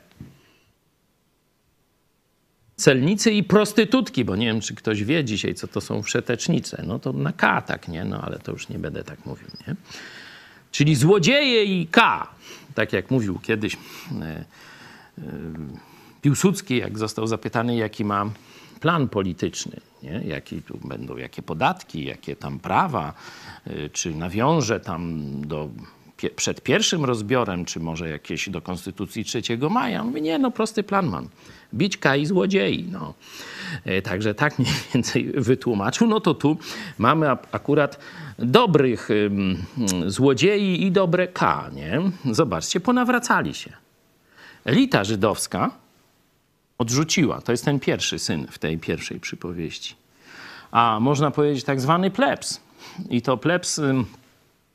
celnicy 2.83 3.31
i 3.31 3.43
prostytutki, 3.43 4.25
bo 4.25 4.35
nie 4.35 4.45
wiem, 4.45 4.61
czy 4.61 4.75
ktoś 4.75 5.03
wie 5.03 5.23
dzisiaj, 5.23 5.55
co 5.55 5.67
to 5.67 5.81
są 5.81 6.01
wszetecznice. 6.01 6.83
No 6.87 6.99
to 6.99 7.13
na 7.13 7.31
K 7.31 7.61
tak, 7.61 7.87
nie? 7.87 8.05
No 8.05 8.21
ale 8.21 8.39
to 8.39 8.51
już 8.51 8.69
nie 8.69 8.79
będę 8.79 9.03
tak 9.03 9.25
mówił, 9.25 9.47
nie? 9.67 9.75
Czyli 10.71 10.95
złodzieje 10.95 11.63
i 11.63 11.87
K. 11.87 12.27
Tak 12.75 12.93
jak 12.93 13.11
mówił 13.11 13.39
kiedyś 13.39 13.75
e, 13.75 14.25
e, 14.25 14.45
Piłsudski, 16.21 16.77
jak 16.77 16.97
został 16.97 17.27
zapytany, 17.27 17.75
jaki 17.75 18.05
ma 18.05 18.25
plan 18.79 19.09
polityczny, 19.09 19.79
nie? 20.03 20.21
Jaki 20.25 20.61
tu 20.61 20.77
będą, 20.77 21.17
jakie 21.17 21.41
podatki, 21.41 22.05
jakie 22.05 22.35
tam 22.35 22.59
prawa, 22.59 23.13
e, 23.67 23.89
czy 23.89 24.15
nawiąże 24.15 24.79
tam 24.79 25.21
do 25.41 25.69
przed 26.35 26.61
pierwszym 26.61 27.05
rozbiorem, 27.05 27.65
czy 27.65 27.79
może 27.79 28.09
jakieś 28.09 28.49
do 28.49 28.61
Konstytucji 28.61 29.23
3 29.23 29.41
maja. 29.69 30.03
Mówię, 30.03 30.21
nie, 30.21 30.39
no 30.39 30.51
prosty 30.51 30.83
plan 30.83 31.07
mam. 31.07 31.29
Bić 31.73 31.97
kai 31.97 32.25
złodziei. 32.25 32.87
No. 32.91 33.13
E, 33.85 34.01
Także 34.01 34.35
tak 34.35 34.59
mniej 34.59 34.73
więcej 34.93 35.31
wytłumaczył. 35.37 36.07
No 36.07 36.19
to 36.19 36.33
tu 36.33 36.57
mamy 36.97 37.29
akurat 37.29 37.99
dobrych 38.39 39.09
złodziei 40.07 40.83
i 40.83 40.91
dobre 40.91 41.27
K, 41.27 41.69
nie? 41.73 42.01
Zobaczcie, 42.33 42.79
ponawracali 42.79 43.53
się. 43.53 43.73
Elita 44.65 45.03
żydowska 45.03 45.71
odrzuciła. 46.77 47.41
To 47.41 47.51
jest 47.51 47.65
ten 47.65 47.79
pierwszy 47.79 48.19
syn 48.19 48.47
w 48.51 48.59
tej 48.59 48.77
pierwszej 48.77 49.19
przypowieści. 49.19 49.95
A 50.71 50.97
można 51.01 51.31
powiedzieć 51.31 51.63
tak 51.63 51.81
zwany 51.81 52.11
plebs. 52.11 52.61
I 53.09 53.21
to 53.21 53.37
plebs 53.37 53.81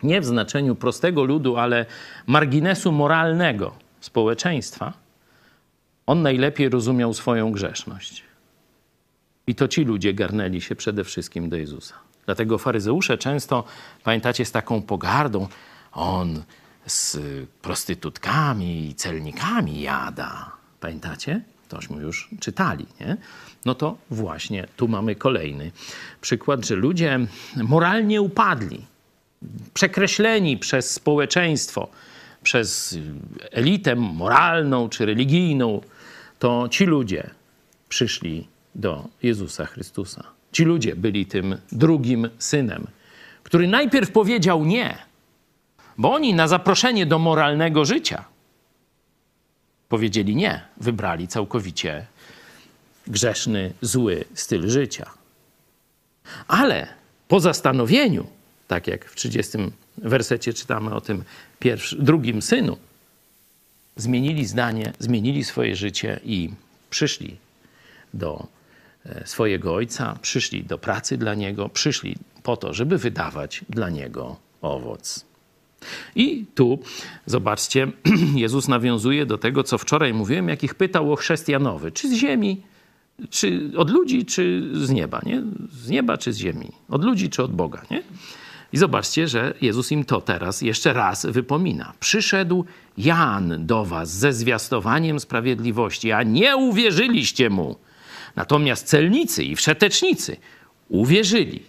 nie 0.03 0.21
w 0.21 0.25
znaczeniu 0.25 0.75
prostego 0.75 1.25
ludu, 1.25 1.57
ale 1.57 1.87
marginesu 2.27 2.93
moralnego 2.93 3.75
społeczeństwa. 4.01 4.93
On 6.09 6.23
najlepiej 6.23 6.69
rozumiał 6.69 7.15
swoją 7.15 7.53
grzeszność. 7.53 8.23
I 9.47 9.55
to 9.55 9.69
ci 9.69 9.85
ludzie 9.85 10.15
garnęli 10.15 10.61
się 10.61 10.77
przede 10.77 11.05
wszystkim 11.05 11.49
do 11.49 11.57
Jezusa. 11.57 11.95
Dlatego 12.27 12.59
faryzeusze 12.59 13.19
często, 13.19 13.65
pamiętacie, 14.05 14.45
z 14.45 14.53
taką 14.53 14.83
pogardą, 14.83 15.49
on 15.93 16.43
z 16.87 17.19
prostytutkami 17.63 18.89
i 18.89 18.95
celnikami 18.95 19.81
jada. 19.81 20.53
Pamiętacie? 20.81 21.41
Tośmy 21.69 22.03
już 22.03 22.31
czytali, 22.41 22.87
nie? 23.01 23.17
No 23.65 23.75
to 23.75 23.97
właśnie 24.11 24.69
tu 24.77 24.89
mamy 24.89 25.17
kolejny 25.17 25.73
przykład, 26.21 26.67
że 26.67 26.75
ludzie 26.75 27.19
moralnie 27.57 28.23
upadli, 28.23 28.87
przekreśleni 29.75 30.59
przez 30.59 30.91
społeczeństwo, 30.91 31.89
przez 32.43 32.99
elitę 33.53 33.97
moralną 33.97 34.89
czy 34.89 35.07
religijną, 35.07 35.81
to 36.39 36.69
ci 36.69 36.85
ludzie 36.85 37.31
przyszli 37.89 38.49
do 38.75 39.09
Jezusa 39.23 39.67
Chrystusa. 39.67 40.25
Ci 40.53 40.65
ludzie 40.65 40.97
byli 40.97 41.27
tym 41.27 41.57
drugim 41.73 42.29
synem, 42.39 42.87
który 43.43 43.69
najpierw 43.69 44.11
powiedział 44.11 44.65
nie, 44.65 44.99
bo 45.99 46.13
oni 46.13 46.35
na 46.35 46.49
zaproszenie 46.49 47.07
do 47.07 47.19
moralnego 47.19 47.85
życia 47.85 48.25
powiedzieli 49.89 50.37
nie, 50.37 50.61
wybrali 50.77 51.29
całkowicie 51.29 52.07
grzeszny, 53.07 53.73
zły 53.81 54.25
styl 54.35 54.69
życia. 54.69 55.11
Ale 56.49 56.89
po 57.29 57.41
zastanowieniu, 57.41 58.27
tak 58.69 58.87
jak 58.87 59.05
w 59.05 59.17
30 59.17 59.59
wersecie 59.99 60.53
czytamy 60.53 60.95
o 60.95 61.01
tym 61.01 61.25
pierwszy, 61.59 61.97
drugim 61.97 62.43
synu, 62.43 62.77
zmienili 63.99 64.47
zdanie, 64.47 64.93
zmienili 64.99 65.45
swoje 65.45 65.77
życie 65.77 66.21
i 66.25 66.51
przyszli 66.91 67.37
do 68.15 68.47
e, 69.07 69.27
swojego 69.27 69.75
ojca, 69.75 70.19
przyszli 70.23 70.65
do 70.65 70.79
pracy 70.79 71.17
dla 71.17 71.35
niego, 71.35 71.69
przyszli 71.69 72.17
po 72.43 72.57
to, 72.57 72.75
żeby 72.75 72.99
wydawać 72.99 73.65
dla 73.69 73.91
niego 73.91 74.37
owoc. 74.63 75.25
I 76.17 76.45
tu, 76.55 76.79
zobaczcie, 77.27 77.93
Jezus 78.35 78.69
nawiązuje 78.69 79.27
do 79.27 79.39
tego, 79.39 79.65
co 79.65 79.79
wczoraj 79.79 80.15
mówiłem, 80.15 80.49
jak 80.49 80.65
ich 80.65 80.75
pytał 80.75 81.13
o 81.13 81.17
chrzest 81.17 81.49
Janowy. 81.49 81.93
Czy 81.93 82.09
z 82.09 82.13
ziemi, 82.13 82.63
czy 83.31 83.71
od 83.77 83.91
ludzi, 83.91 84.25
czy 84.25 84.71
z 84.73 84.91
nieba, 84.91 85.21
nie? 85.27 85.43
Z 85.73 85.89
nieba, 85.89 86.19
czy 86.19 86.33
z 86.33 86.37
ziemi? 86.37 86.73
Od 86.89 87.05
ludzi, 87.05 87.31
czy 87.31 87.43
od 87.43 87.53
Boga, 87.53 87.83
nie? 87.91 88.03
I 88.73 88.77
zobaczcie, 88.79 89.29
że 89.29 89.55
Jezus 89.61 89.93
im 89.93 90.05
to 90.05 90.21
teraz 90.21 90.63
jeszcze 90.63 90.93
raz 90.93 91.27
wypomina. 91.27 91.93
Przyszedł 92.01 92.65
Jan 92.99 93.67
do 93.67 93.85
was 93.85 94.11
ze 94.11 94.33
zwiastowaniem 94.33 95.21
sprawiedliwości, 95.21 96.13
a 96.13 96.23
nie 96.23 96.57
uwierzyliście 96.57 97.51
mu. 97.51 97.77
Natomiast 98.37 98.87
celnicy 98.87 99.45
i 99.45 99.57
wszetecznicy 99.57 100.37
uwierzyli. 100.89 101.63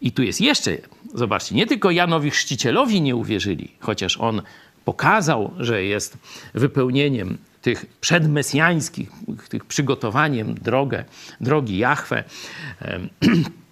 I 0.00 0.12
tu 0.12 0.22
jest 0.22 0.40
jeszcze, 0.40 0.76
zobaczcie, 1.14 1.54
nie 1.54 1.66
tylko 1.66 1.90
Janowi 1.90 2.30
Chrzcicielowi 2.30 3.00
nie 3.00 3.16
uwierzyli, 3.16 3.72
chociaż 3.80 4.16
on 4.16 4.42
pokazał, 4.84 5.54
że 5.58 5.84
jest 5.84 6.18
wypełnieniem 6.54 7.38
tych 7.62 7.86
przedmesjańskich, 8.00 9.08
tych 9.48 9.64
przygotowaniem 9.64 10.54
drogę, 10.54 11.04
drogi 11.40 11.78
Jahwe, 11.78 12.24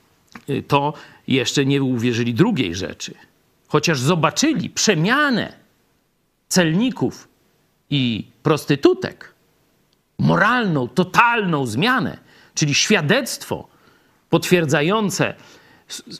to 0.68 0.95
jeszcze 1.29 1.66
nie 1.66 1.83
uwierzyli 1.83 2.35
drugiej 2.35 2.75
rzeczy. 2.75 3.14
Chociaż 3.68 4.01
zobaczyli 4.01 4.71
przemianę 4.71 5.53
celników 6.49 7.29
i 7.90 8.25
prostytutek, 8.42 9.35
moralną, 10.18 10.88
totalną 10.88 11.66
zmianę, 11.66 12.18
czyli 12.55 12.75
świadectwo 12.75 13.68
potwierdzające 14.31 15.35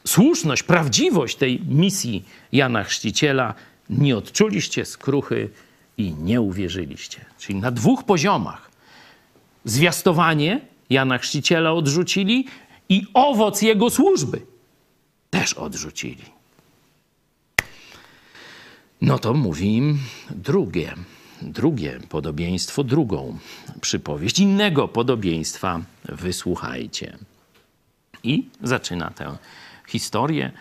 słuszność, 0.05 0.63
prawdziwość 0.63 1.37
tej 1.37 1.61
misji 1.61 2.25
Jana 2.53 2.85
Chrzciciela, 2.85 3.55
nie 3.91 4.17
odczuliście 4.17 4.85
skruchy 4.85 5.51
i 5.97 6.13
nie 6.13 6.41
uwierzyliście. 6.41 7.25
Czyli 7.39 7.59
na 7.59 7.71
dwóch 7.71 8.05
poziomach. 8.05 8.71
Zwiastowanie 9.65 10.61
Jana 10.91 11.19
Chrzciciela 11.19 11.73
odrzucili 11.73 12.47
i 12.93 13.07
owoc 13.15 13.63
jego 13.63 13.91
służby 13.91 14.47
też 15.31 15.55
odrzucili. 15.55 16.25
No 19.01 19.19
to 19.19 19.35
mówi 19.35 19.77
im 19.77 19.99
drugie, 20.31 20.95
drugie 21.43 22.01
podobieństwo, 22.09 22.85
drugą 22.85 23.39
przypowieść. 23.81 24.39
Innego 24.39 24.89
podobieństwa 24.89 25.81
wysłuchajcie. 26.05 27.19
I 28.23 28.49
zaczyna 28.63 29.11
tę 29.11 29.37
historię, 29.89 30.53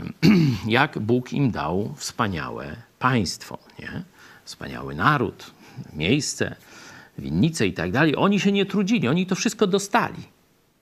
jak 0.66 0.98
Bóg 0.98 1.32
im 1.32 1.50
dał 1.50 1.94
wspaniałe 1.96 2.76
państwo, 2.98 3.58
nie? 3.78 4.02
wspaniały 4.44 4.94
naród, 4.94 5.50
miejsce, 5.92 6.56
winnice 7.18 7.66
i 7.66 7.72
tak 7.72 7.92
dalej. 7.92 8.16
Oni 8.16 8.40
się 8.40 8.52
nie 8.52 8.66
trudzili, 8.66 9.08
oni 9.08 9.26
to 9.26 9.34
wszystko 9.34 9.66
dostali. 9.66 10.33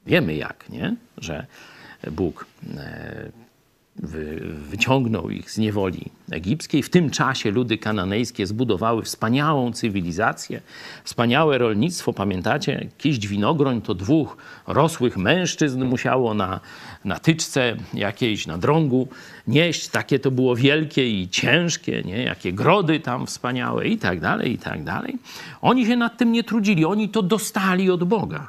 Wiemy 0.06 0.34
jak, 0.34 0.70
nie? 0.70 0.96
że 1.18 1.46
Bóg 2.10 2.46
e, 2.76 3.30
wy, 3.96 4.40
wyciągnął 4.70 5.30
ich 5.30 5.50
z 5.50 5.58
niewoli 5.58 6.10
egipskiej. 6.30 6.82
W 6.82 6.90
tym 6.90 7.10
czasie 7.10 7.50
ludy 7.50 7.78
kananejskie 7.78 8.46
zbudowały 8.46 9.02
wspaniałą 9.02 9.72
cywilizację, 9.72 10.60
wspaniałe 11.04 11.58
rolnictwo. 11.58 12.12
Pamiętacie, 12.12 12.88
kiść 12.98 13.26
winogroń 13.26 13.82
to 13.82 13.94
dwóch 13.94 14.36
rosłych 14.66 15.16
mężczyzn 15.16 15.84
musiało 15.84 16.34
na, 16.34 16.60
na 17.04 17.18
tyczce 17.18 17.76
jakiejś, 17.94 18.46
na 18.46 18.58
drągu 18.58 19.08
nieść. 19.46 19.88
Takie 19.88 20.18
to 20.18 20.30
było 20.30 20.56
wielkie 20.56 21.22
i 21.22 21.28
ciężkie, 21.28 22.02
nie? 22.04 22.22
jakie 22.22 22.52
grody 22.52 23.00
tam 23.00 23.26
wspaniałe 23.26 23.88
i 23.88 23.98
tak 23.98 24.20
dalej, 24.20 24.52
i 24.52 24.58
tak 24.58 24.84
dalej. 24.84 25.18
Oni 25.60 25.86
się 25.86 25.96
nad 25.96 26.18
tym 26.18 26.32
nie 26.32 26.44
trudzili, 26.44 26.84
oni 26.84 27.08
to 27.08 27.22
dostali 27.22 27.90
od 27.90 28.04
Boga. 28.04 28.48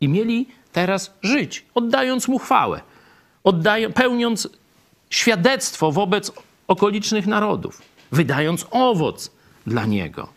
I 0.00 0.08
mieli 0.08 0.48
teraz 0.72 1.12
żyć, 1.22 1.64
oddając 1.74 2.28
mu 2.28 2.38
chwałę, 2.38 2.80
oddają, 3.44 3.92
pełniąc 3.92 4.48
świadectwo 5.10 5.92
wobec 5.92 6.32
okolicznych 6.68 7.26
narodów, 7.26 7.82
wydając 8.12 8.66
owoc 8.70 9.30
dla 9.66 9.86
niego. 9.86 10.28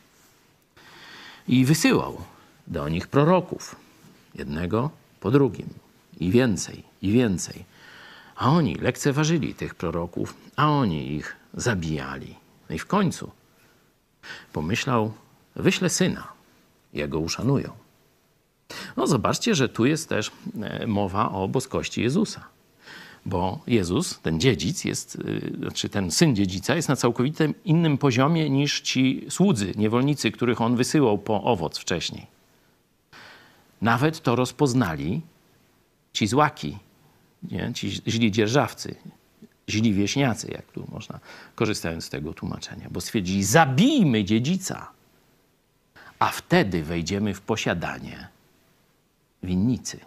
I 1.47 1.65
wysyłał 1.65 2.21
do 2.67 2.89
nich 2.89 3.07
proroków, 3.07 3.75
jednego 4.35 4.89
po 5.19 5.31
drugim, 5.31 5.69
i 6.19 6.31
więcej, 6.31 6.83
i 7.01 7.11
więcej. 7.11 7.65
A 8.35 8.49
oni 8.49 8.75
lekceważyli 8.75 9.55
tych 9.55 9.75
proroków, 9.75 10.33
a 10.55 10.69
oni 10.69 11.11
ich 11.13 11.35
zabijali. 11.53 12.35
No 12.69 12.75
i 12.75 12.79
w 12.79 12.85
końcu 12.85 13.31
pomyślał, 14.53 15.13
wyślę 15.55 15.89
syna, 15.89 16.27
jego 16.93 17.19
uszanują. 17.19 17.71
No 18.97 19.07
zobaczcie, 19.07 19.55
że 19.55 19.69
tu 19.69 19.85
jest 19.85 20.09
też 20.09 20.31
e, 20.61 20.87
mowa 20.87 21.31
o 21.31 21.47
boskości 21.47 22.01
Jezusa. 22.01 22.43
Bo 23.25 23.59
Jezus, 23.67 24.19
ten 24.19 24.39
dziedzic, 24.39 24.85
jest, 24.85 25.15
y, 25.15 25.55
znaczy 25.59 25.89
ten 25.89 26.11
syn 26.11 26.35
dziedzica, 26.35 26.75
jest 26.75 26.89
na 26.89 26.95
całkowicie 26.95 27.53
innym 27.65 27.97
poziomie 27.97 28.49
niż 28.49 28.81
ci 28.81 29.25
słudzy, 29.29 29.73
niewolnicy, 29.75 30.31
których 30.31 30.61
on 30.61 30.75
wysyłał 30.75 31.17
po 31.17 31.43
owoc 31.43 31.77
wcześniej. 31.77 32.27
Nawet 33.81 34.21
to 34.21 34.35
rozpoznali 34.35 35.21
ci 36.13 36.27
złaki, 36.27 36.77
nie? 37.51 37.71
ci 37.73 37.91
źli 37.91 38.31
dzierżawcy, 38.31 38.95
źli 39.69 39.93
wieśniacy, 39.93 40.51
jak 40.51 40.71
tu 40.71 40.87
można, 40.91 41.19
korzystając 41.55 42.05
z 42.05 42.09
tego 42.09 42.33
tłumaczenia, 42.33 42.87
bo 42.91 43.01
stwierdzili, 43.01 43.43
zabijmy 43.43 44.23
dziedzica, 44.23 44.91
a 46.19 46.27
wtedy 46.27 46.83
wejdziemy 46.83 47.33
w 47.33 47.41
posiadanie 47.41 48.27
winnicy. 49.43 49.99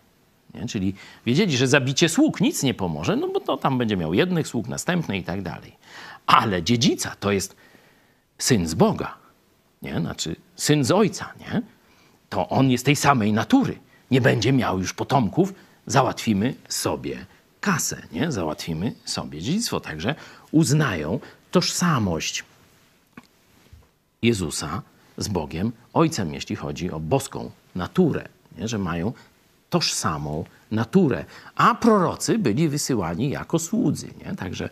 Nie? 0.54 0.66
Czyli 0.66 0.94
wiedzieli, 1.26 1.56
że 1.56 1.68
zabicie 1.68 2.08
sług 2.08 2.40
nic 2.40 2.62
nie 2.62 2.74
pomoże, 2.74 3.16
no 3.16 3.28
bo 3.28 3.40
to 3.40 3.56
tam 3.56 3.78
będzie 3.78 3.96
miał 3.96 4.14
jednych 4.14 4.48
sług, 4.48 4.68
następnych 4.68 5.20
i 5.20 5.24
tak 5.24 5.42
dalej. 5.42 5.76
Ale 6.26 6.62
dziedzica 6.62 7.16
to 7.20 7.32
jest 7.32 7.56
syn 8.38 8.68
z 8.68 8.74
Boga, 8.74 9.14
nie? 9.82 10.00
Znaczy 10.00 10.36
syn 10.56 10.84
z 10.84 10.90
ojca, 10.90 11.32
nie? 11.40 11.62
To 12.28 12.48
on 12.48 12.70
jest 12.70 12.84
tej 12.84 12.96
samej 12.96 13.32
natury. 13.32 13.78
Nie 14.10 14.20
będzie 14.20 14.52
miał 14.52 14.78
już 14.78 14.94
potomków, 14.94 15.54
załatwimy 15.86 16.54
sobie 16.68 17.26
kasę, 17.60 18.02
nie? 18.12 18.32
Załatwimy 18.32 18.94
sobie 19.04 19.42
dziedzictwo. 19.42 19.80
Także 19.80 20.14
uznają 20.50 21.20
tożsamość 21.50 22.44
Jezusa 24.22 24.82
z 25.16 25.28
Bogiem, 25.28 25.72
Ojcem, 25.92 26.34
jeśli 26.34 26.56
chodzi 26.56 26.90
o 26.90 27.00
boską 27.00 27.50
naturę, 27.74 28.28
nie? 28.58 28.68
że 28.68 28.78
mają 28.78 29.12
tożsamą 29.70 30.44
naturę. 30.70 31.24
A 31.54 31.74
prorocy 31.74 32.38
byli 32.38 32.68
wysyłani 32.68 33.30
jako 33.30 33.58
słudzy. 33.58 34.08
Nie? 34.24 34.36
Także 34.36 34.68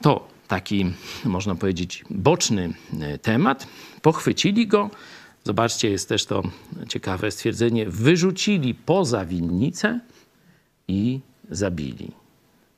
to 0.00 0.28
taki, 0.48 0.92
można 1.24 1.54
powiedzieć, 1.54 2.04
boczny 2.10 2.72
e, 3.00 3.18
temat. 3.18 3.66
Pochwycili 4.02 4.66
go. 4.66 4.90
Zobaczcie, 5.44 5.90
jest 5.90 6.08
też 6.08 6.26
to 6.26 6.42
ciekawe 6.88 7.30
stwierdzenie. 7.30 7.86
Wyrzucili 7.86 8.74
poza 8.74 9.24
winnicę 9.24 10.00
i 10.88 11.20
zabili. 11.50 12.12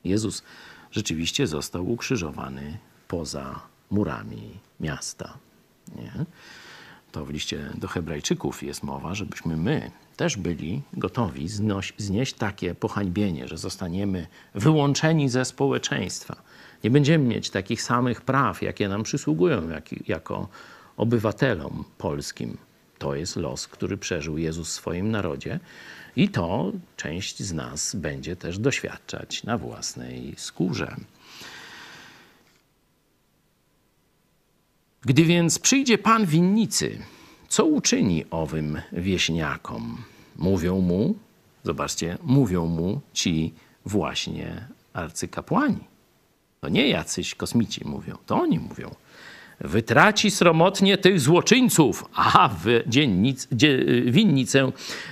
Jezus 0.03 0.43
rzeczywiście 0.91 1.47
został 1.47 1.91
ukrzyżowany 1.91 2.77
poza 3.07 3.59
murami 3.91 4.59
miasta. 4.79 5.37
Nie? 5.95 6.25
To 7.11 7.25
w 7.25 7.29
liście 7.29 7.69
do 7.75 7.87
Hebrajczyków 7.87 8.63
jest 8.63 8.83
mowa, 8.83 9.15
żebyśmy 9.15 9.57
my 9.57 9.91
też 10.17 10.37
byli 10.37 10.81
gotowi 10.93 11.47
znoś, 11.47 11.93
znieść 11.97 12.33
takie 12.33 12.75
pohańbienie, 12.75 13.47
że 13.47 13.57
zostaniemy 13.57 14.27
wyłączeni 14.55 15.29
ze 15.29 15.45
społeczeństwa. 15.45 16.35
Nie 16.83 16.91
będziemy 16.91 17.25
mieć 17.25 17.49
takich 17.49 17.81
samych 17.81 18.21
praw, 18.21 18.61
jakie 18.61 18.89
nam 18.89 19.03
przysługują 19.03 19.69
jak, 19.69 20.07
jako 20.07 20.47
obywatelom 20.97 21.83
polskim. 21.97 22.57
To 22.97 23.15
jest 23.15 23.35
los, 23.35 23.67
który 23.67 23.97
przeżył 23.97 24.37
Jezus 24.37 24.69
w 24.69 24.71
swoim 24.71 25.11
narodzie 25.11 25.59
i 26.15 26.29
to 26.29 26.71
część 26.97 27.43
z 27.43 27.53
nas 27.53 27.95
będzie 27.95 28.35
też 28.35 28.59
doświadczać 28.59 29.43
na 29.43 29.57
własnej 29.57 30.33
skórze. 30.37 30.95
Gdy 35.01 35.23
więc 35.23 35.59
przyjdzie 35.59 35.97
pan 35.97 36.25
winnicy, 36.25 36.99
co 37.53 37.65
uczyni 37.65 38.25
owym 38.31 38.81
wieśniakom? 38.91 39.97
Mówią 40.35 40.79
mu, 40.79 41.15
zobaczcie, 41.63 42.17
mówią 42.23 42.65
mu 42.65 43.01
ci 43.13 43.53
właśnie 43.85 44.67
arcykapłani. 44.93 45.83
To 46.61 46.69
nie 46.69 46.87
jacyś 46.87 47.35
kosmici 47.35 47.81
mówią, 47.85 48.17
to 48.25 48.35
oni 48.35 48.59
mówią. 48.59 48.95
Wytraci 49.59 50.31
sromotnie 50.31 50.97
tych 50.97 51.19
złoczyńców, 51.19 52.05
a 52.15 52.49
w 52.49 52.65
dziennic, 52.87 53.47
dzie, 53.51 53.85
winnicę 54.05 54.71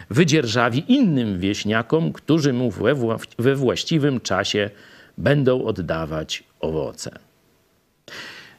wydzierżawi 0.10 0.94
innym 0.94 1.40
wieśniakom, 1.40 2.14
którzy 2.14 2.54
mu 2.54 2.72
we, 2.72 2.96
we 3.40 3.56
właściwym 3.56 4.20
czasie 4.20 4.70
będą 5.18 5.64
oddawać 5.64 6.44
owoce. 6.60 7.20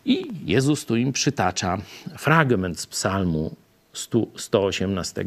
I 0.04 0.26
Jezus 0.44 0.84
tu 0.84 0.96
im 0.96 1.12
przytacza 1.12 1.78
fragment 2.18 2.80
z 2.80 2.86
Psalmu 2.86 3.56
118. 3.92 5.24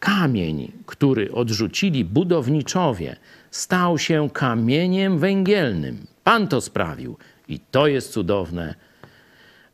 Kamień, 0.00 0.72
który 0.86 1.32
odrzucili 1.32 2.04
budowniczowie, 2.04 3.16
stał 3.50 3.98
się 3.98 4.30
kamieniem 4.32 5.18
węgielnym. 5.18 6.06
Pan 6.24 6.48
to 6.48 6.60
sprawił 6.60 7.16
i 7.48 7.60
to 7.70 7.86
jest 7.86 8.12
cudowne 8.12 8.74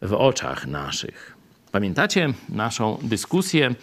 w 0.03 0.13
oczach 0.13 0.67
naszych. 0.67 1.37
Pamiętacie 1.73 2.33
naszą 2.49 2.99
dyskusję 3.03 3.75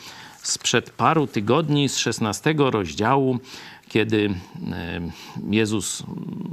sprzed 0.41 0.89
paru 0.89 1.27
tygodni 1.27 1.89
z 1.89 1.97
16 1.97 2.55
rozdziału, 2.57 3.39
kiedy 3.89 4.29
e, 4.71 5.01
Jezus 5.49 6.03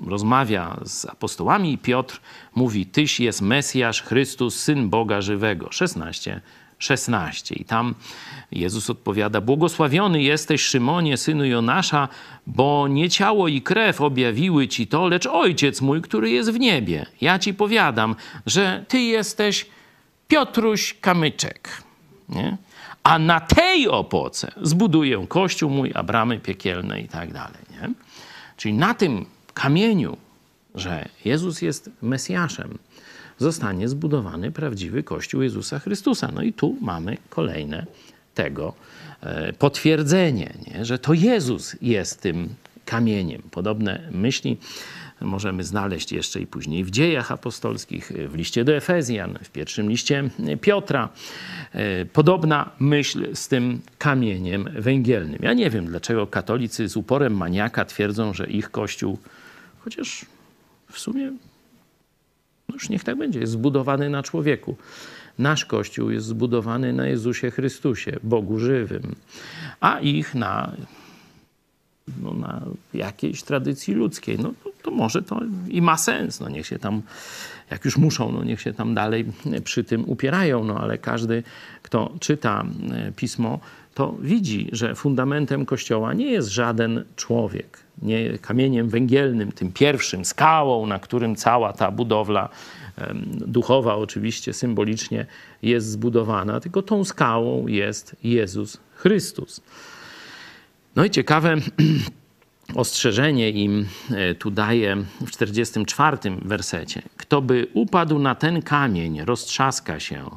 rozmawia 0.07 0.81
z 0.85 1.05
apostołami 1.05 1.73
i 1.73 1.79
Piotr 1.79 2.21
mówi: 2.55 2.87
Tyś 2.87 3.21
jest 3.21 3.43
Mesjasz, 3.43 4.03
Chrystus, 4.03 4.61
Syn 4.61 4.89
Boga 4.89 5.21
żywego. 5.21 5.73
16. 5.73 6.41
16. 6.81 7.55
I 7.55 7.65
tam 7.65 7.95
Jezus 8.53 8.91
odpowiada: 8.91 9.41
Błogosławiony 9.41 10.23
jesteś, 10.23 10.63
Szymonie, 10.63 11.17
synu 11.17 11.45
Jonasza, 11.45 12.09
bo 12.47 12.89
nie 12.89 13.11
ciało 13.11 13.49
i 13.49 13.63
krew 13.63 14.01
objawiły 14.01 14.69
ci 14.69 14.87
to, 14.87 15.09
lecz 15.09 15.27
ojciec 15.27 15.81
mój, 15.81 16.03
który 16.03 16.31
jest 16.31 16.51
w 16.51 16.59
niebie. 16.59 17.07
Ja 17.21 17.39
ci 17.39 17.55
powiadam, 17.55 18.17
że 18.47 18.85
ty 18.89 18.99
jesteś 18.99 19.67
Piotruś 20.29 20.95
Kamyczek. 21.01 21.83
Nie? 22.29 22.57
A 23.03 23.19
na 23.19 23.41
tej 23.41 23.89
opoce 23.89 24.53
zbuduję 24.63 25.27
kościół 25.29 25.71
mój, 25.71 25.93
a 25.95 26.03
bramy 26.03 26.39
piekielne 26.39 27.01
i 27.01 27.09
tak 27.09 27.33
dalej. 27.33 27.63
Nie? 27.71 27.91
Czyli 28.57 28.75
na 28.75 28.95
tym 28.95 29.27
kamieniu, 29.55 30.17
że 30.75 31.09
Jezus 31.25 31.63
jest 31.63 31.91
Mesjaszem, 32.03 32.79
zostanie 33.41 33.89
zbudowany 33.89 34.53
prawdziwy 34.53 35.03
Kościół 35.03 35.43
Jezusa 35.43 35.79
Chrystusa. 35.79 36.31
No 36.35 36.43
i 36.43 36.53
tu 36.53 36.77
mamy 36.81 37.17
kolejne 37.31 37.87
tego 38.35 38.75
e, 39.21 39.53
potwierdzenie, 39.53 40.55
nie? 40.67 40.85
że 40.85 40.99
to 40.99 41.13
Jezus 41.13 41.77
jest 41.83 42.21
tym 42.21 42.49
kamieniem. 42.85 43.43
Podobne 43.51 44.09
myśli 44.11 44.57
możemy 45.21 45.65
znaleźć 45.65 46.13
jeszcze 46.13 46.41
i 46.41 46.47
później 46.47 46.85
w 46.85 46.91
dziejach 46.91 47.33
apostolskich, 47.33 48.13
w 48.29 48.35
liście 48.35 48.65
do 48.65 48.73
Efezjan, 48.73 49.39
w 49.43 49.51
pierwszym 49.51 49.91
liście 49.91 50.31
Piotra. 50.61 51.09
E, 51.73 52.05
podobna 52.05 52.71
myśl 52.79 53.35
z 53.35 53.49
tym 53.49 53.81
kamieniem 53.99 54.69
węgielnym. 54.79 55.39
Ja 55.43 55.53
nie 55.53 55.71
wiem, 55.71 55.87
dlaczego 55.87 56.27
katolicy 56.27 56.89
z 56.89 56.97
uporem 56.97 57.37
maniaka 57.37 57.85
twierdzą, 57.85 58.35
że 58.35 58.47
ich 58.47 58.71
kościół, 58.71 59.19
chociaż 59.79 60.25
w 60.93 60.99
sumie 60.99 61.33
no 62.71 62.75
już 62.75 62.89
niech 62.89 63.05
tak 63.05 63.17
będzie, 63.17 63.41
jest 63.41 63.53
zbudowany 63.53 64.11
na 64.11 64.23
człowieku. 64.23 64.77
Nasz 65.39 65.65
Kościół 65.65 66.11
jest 66.11 66.27
zbudowany 66.27 66.93
na 66.93 67.07
Jezusie 67.07 67.51
Chrystusie, 67.51 68.17
Bogu 68.23 68.59
żywym, 68.59 69.15
a 69.81 70.01
ich 70.01 70.35
na, 70.35 70.73
no, 72.23 72.35
na 72.35 72.63
jakiejś 72.95 73.43
tradycji 73.43 73.95
ludzkiej. 73.95 74.39
No 74.39 74.53
to, 74.65 74.71
to, 74.83 74.91
może 74.91 75.23
to 75.23 75.41
i 75.69 75.83
ma 75.83 75.97
sens. 75.97 76.41
No 76.41 76.49
niech 76.49 76.67
się 76.67 76.79
tam, 76.79 77.03
jak 77.71 77.85
już 77.85 77.97
muszą, 77.97 78.33
no 78.33 78.45
niech 78.45 78.61
się 78.61 78.73
tam 78.73 78.95
dalej 78.95 79.25
przy 79.65 79.85
tym 79.85 80.09
upierają. 80.09 80.65
No 80.65 80.79
ale 80.81 80.99
każdy, 80.99 81.43
kto 81.83 82.13
czyta 82.21 82.65
e, 82.93 83.13
Pismo, 83.13 83.61
to 84.01 84.15
widzi, 84.21 84.69
że 84.73 84.95
fundamentem 84.95 85.67
Kościoła 85.67 86.15
nie 86.15 86.27
jest 86.27 86.49
żaden 86.49 87.05
człowiek, 87.17 87.79
nie 88.03 88.39
kamieniem 88.39 88.89
węgielnym, 88.89 89.53
tym 89.53 89.73
pierwszym, 89.73 90.25
skałą, 90.25 90.87
na 90.87 90.99
którym 90.99 91.37
cała 91.37 91.73
ta 91.73 91.91
budowla 91.91 92.49
duchowa 93.47 93.95
oczywiście 93.97 94.53
symbolicznie 94.53 95.27
jest 95.63 95.87
zbudowana, 95.87 96.61
tylko 96.61 96.83
tą 96.83 97.05
skałą 97.05 97.67
jest 97.67 98.17
Jezus 98.25 98.81
Chrystus. 98.95 99.61
No 100.97 101.05
i 101.05 101.11
ciekawe 101.11 101.57
ostrzeżenie 102.75 103.51
im 103.51 103.87
e, 104.11 104.35
tu 104.35 104.51
daje 104.51 104.97
w 105.27 105.31
44 105.31 106.19
wersecie. 106.43 107.03
Kto 107.17 107.43
by 107.43 107.67
upadł 107.75 108.19
na 108.19 108.35
ten 108.35 108.63
kamień, 108.63 109.25
roztrzaska 109.25 110.01
się, 110.01 110.31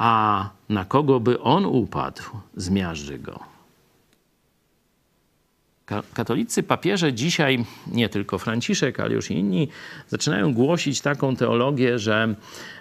a 0.00 0.48
na 0.68 0.84
kogo 0.84 1.20
by 1.20 1.40
on 1.40 1.66
upadł, 1.66 2.22
zmiażdży 2.56 3.18
go. 3.18 3.40
Katolicy 6.14 6.62
papieże 6.62 7.12
dzisiaj, 7.12 7.64
nie 7.86 8.08
tylko 8.08 8.38
Franciszek, 8.38 9.00
ale 9.00 9.14
już 9.14 9.30
inni, 9.30 9.68
zaczynają 10.08 10.54
głosić 10.54 11.00
taką 11.00 11.36
teologię, 11.36 11.98
że 11.98 12.34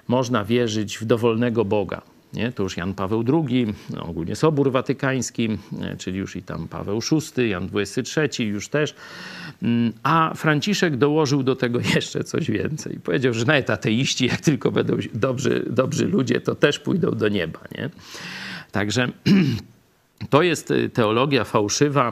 można 0.08 0.46
wierzyć 0.46 0.98
w 0.98 1.06
dowolnego 1.06 1.66
Boga. 1.66 2.02
Nie? 2.34 2.52
To 2.52 2.64
już 2.64 2.78
Jan 2.78 2.94
Paweł 2.94 3.24
II, 3.34 3.74
no 3.90 4.04
ogólnie 4.04 4.36
Sobór 4.36 4.72
Watykański, 4.72 5.50
czyli 5.98 6.18
już 6.18 6.36
i 6.36 6.44
tam 6.44 6.68
Paweł 6.68 7.00
VI, 7.12 7.50
Jan 7.50 7.70
XXIII 7.74 8.48
już 8.48 8.68
też. 8.68 8.96
Mm, 9.62 9.94
a 10.04 10.34
Franciszek 10.36 10.98
dołożył 10.98 11.44
do 11.44 11.56
tego 11.56 11.80
jeszcze 11.96 12.24
coś 12.24 12.52
więcej. 12.52 13.00
Powiedział, 13.04 13.34
że 13.34 13.46
nawet 13.46 13.70
ateiści, 13.70 14.26
jak 14.26 14.42
tylko 14.42 14.72
będą 14.72 14.98
dobrzy, 15.14 15.66
dobrzy 15.70 16.06
ludzie, 16.06 16.42
to 16.42 16.56
też 16.56 16.80
pójdą 16.80 17.12
do 17.12 17.28
nieba. 17.28 17.60
Nie? 17.78 17.90
Także 18.72 19.08
to 20.30 20.42
jest 20.42 20.72
y, 20.72 20.90
teologia 20.90 21.44
fałszywa, 21.44 22.12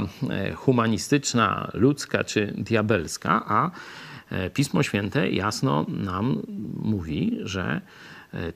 y, 0.50 0.54
humanistyczna, 0.54 1.72
ludzka 1.74 2.24
czy 2.24 2.54
diabelska, 2.58 3.44
a 3.48 3.72
Pismo 4.54 4.84
Święte 4.84 5.30
jasno 5.30 5.86
nam 5.90 6.42
mówi, 6.84 7.40
że 7.44 7.82
E, 7.82 7.82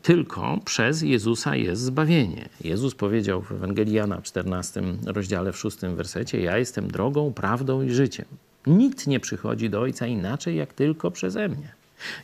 tylko 0.02 0.60
przez 0.66 1.02
Jezusa 1.02 1.56
jest 1.56 1.82
zbawienie. 1.82 2.50
Jezus 2.64 2.96
powiedział 2.96 3.42
w 3.42 3.52
Ewangelii 3.52 3.94
Jana 3.94 4.18
w 4.18 4.24
14 4.24 4.84
rozdziale, 5.06 5.52
w 5.52 5.58
6 5.58 5.78
wersecie: 5.80 6.42
Ja 6.42 6.58
jestem 6.58 6.92
drogą, 6.92 7.34
prawdą 7.34 7.82
i 7.82 7.90
życiem. 7.90 8.26
Nikt 8.68 9.08
nie 9.08 9.20
przychodzi 9.20 9.70
do 9.70 9.82
Ojca 9.82 10.08
inaczej, 10.08 10.56
jak 10.56 10.74
tylko 10.74 11.12
przeze 11.12 11.48
mnie. 11.48 11.74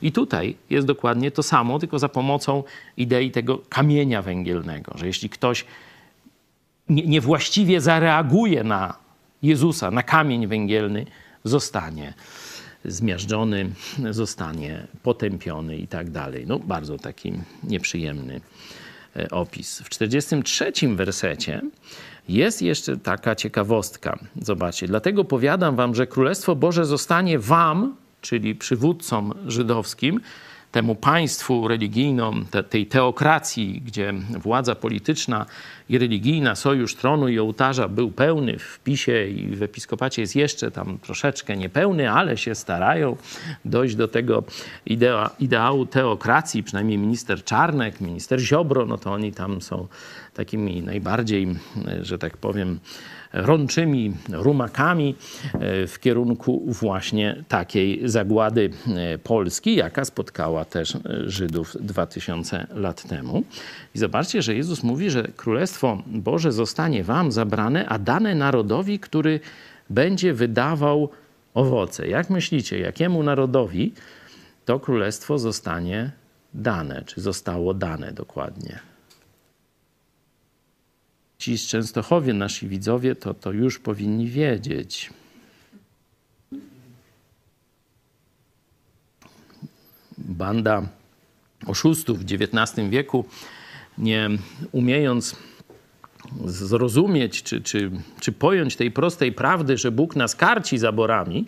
I 0.01 0.11
tutaj 0.11 0.55
jest 0.69 0.87
dokładnie 0.87 1.31
to 1.31 1.43
samo, 1.43 1.79
tylko 1.79 1.99
za 1.99 2.09
pomocą 2.09 2.63
idei 2.97 3.31
tego 3.31 3.61
kamienia 3.69 4.21
węgielnego, 4.21 4.93
że 4.97 5.07
jeśli 5.07 5.29
ktoś 5.29 5.65
niewłaściwie 6.89 7.81
zareaguje 7.81 8.63
na 8.63 8.93
Jezusa, 9.41 9.91
na 9.91 10.03
kamień 10.03 10.47
węgielny, 10.47 11.05
zostanie 11.43 12.13
zmiażdżony, 12.87 13.69
zostanie 14.11 14.87
potępiony 15.03 15.77
i 15.77 15.87
tak 15.87 16.09
dalej. 16.09 16.45
No, 16.47 16.59
bardzo 16.59 16.97
taki 16.97 17.33
nieprzyjemny 17.63 18.41
e, 19.15 19.29
opis. 19.29 19.79
W 19.79 19.89
43 19.89 20.71
wersecie 20.95 21.61
jest 22.29 22.61
jeszcze 22.61 22.97
taka 22.97 23.35
ciekawostka. 23.35 24.19
Zobaczcie, 24.41 24.87
dlatego 24.87 25.23
powiadam 25.23 25.75
wam, 25.75 25.95
że 25.95 26.07
Królestwo 26.07 26.55
Boże 26.55 26.85
zostanie 26.85 27.39
wam, 27.39 27.95
czyli 28.21 28.55
przywódcom 28.55 29.33
żydowskim, 29.47 30.21
temu 30.71 30.95
państwu 30.95 31.67
religijnom, 31.67 32.45
te, 32.51 32.63
tej 32.63 32.85
teokracji, 32.85 33.81
gdzie 33.85 34.13
władza 34.29 34.75
polityczna 34.75 35.45
i 35.89 35.97
religijna, 35.97 36.55
sojusz 36.55 36.95
tronu 36.95 37.27
i 37.27 37.39
ołtarza 37.39 37.87
był 37.87 38.11
pełny 38.11 38.59
w 38.59 38.79
PiSie 38.79 39.29
i 39.29 39.55
w 39.55 39.63
episkopacie 39.63 40.21
jest 40.21 40.35
jeszcze 40.35 40.71
tam 40.71 40.97
troszeczkę 40.97 41.57
niepełny, 41.57 42.11
ale 42.11 42.37
się 42.37 42.55
starają 42.55 43.17
dojść 43.65 43.95
do 43.95 44.07
tego 44.07 44.43
idea, 44.85 45.29
ideału 45.39 45.85
teokracji, 45.85 46.63
przynajmniej 46.63 46.97
minister 46.97 47.43
Czarnek, 47.43 48.01
minister 48.01 48.39
Ziobro, 48.39 48.85
no 48.85 48.97
to 48.97 49.13
oni 49.13 49.33
tam 49.33 49.61
są 49.61 49.87
takimi 50.33 50.81
najbardziej, 50.81 51.47
że 52.01 52.17
tak 52.17 52.37
powiem, 52.37 52.79
rączymi 53.33 54.13
rumakami 54.29 55.15
e, 55.53 55.87
w 55.87 55.99
kierunku 55.99 56.63
właśnie 56.67 57.43
takiej 57.47 58.09
zagłady 58.09 58.69
e, 58.87 59.17
Polski, 59.17 59.75
jaka 59.75 60.05
spotkała 60.05 60.65
też 60.65 60.95
e, 60.95 60.99
Żydów 61.25 61.77
2000 61.79 62.67
lat 62.73 63.07
temu. 63.07 63.43
I 63.95 63.99
zobaczcie, 63.99 64.41
że 64.41 64.55
Jezus 64.55 64.83
mówi, 64.83 65.09
że 65.09 65.23
Królestwo 65.23 66.03
Boże 66.07 66.51
zostanie 66.51 67.03
wam 67.03 67.31
zabrane, 67.31 67.85
a 67.89 67.99
dane 67.99 68.35
narodowi, 68.35 68.99
który 68.99 69.39
będzie 69.89 70.33
wydawał 70.33 71.09
owoce. 71.53 72.07
Jak 72.07 72.29
myślicie, 72.29 72.79
jakiemu 72.79 73.23
narodowi 73.23 73.93
to 74.65 74.79
królestwo 74.79 75.39
zostanie 75.39 76.11
dane, 76.53 77.03
czy 77.05 77.21
zostało 77.21 77.73
dane 77.73 78.11
dokładnie? 78.11 78.79
Ci 81.37 81.57
z 81.57 81.67
Częstochowie, 81.67 82.33
nasi 82.33 82.67
widzowie, 82.67 83.15
to, 83.15 83.33
to 83.33 83.51
już 83.51 83.79
powinni 83.79 84.27
wiedzieć. 84.27 85.09
Banda 90.17 90.81
oszustów 91.67 92.19
w 92.19 92.25
XIX 92.31 92.89
wieku, 92.89 93.25
nie 93.97 94.29
umiejąc 94.71 95.35
zrozumieć 96.45 97.43
czy, 97.43 97.61
czy, 97.61 97.91
czy 98.19 98.31
pojąć 98.31 98.75
tej 98.75 98.91
prostej 98.91 99.31
prawdy, 99.31 99.77
że 99.77 99.91
Bóg 99.91 100.15
nas 100.15 100.35
karci 100.35 100.77
zaborami 100.77 101.45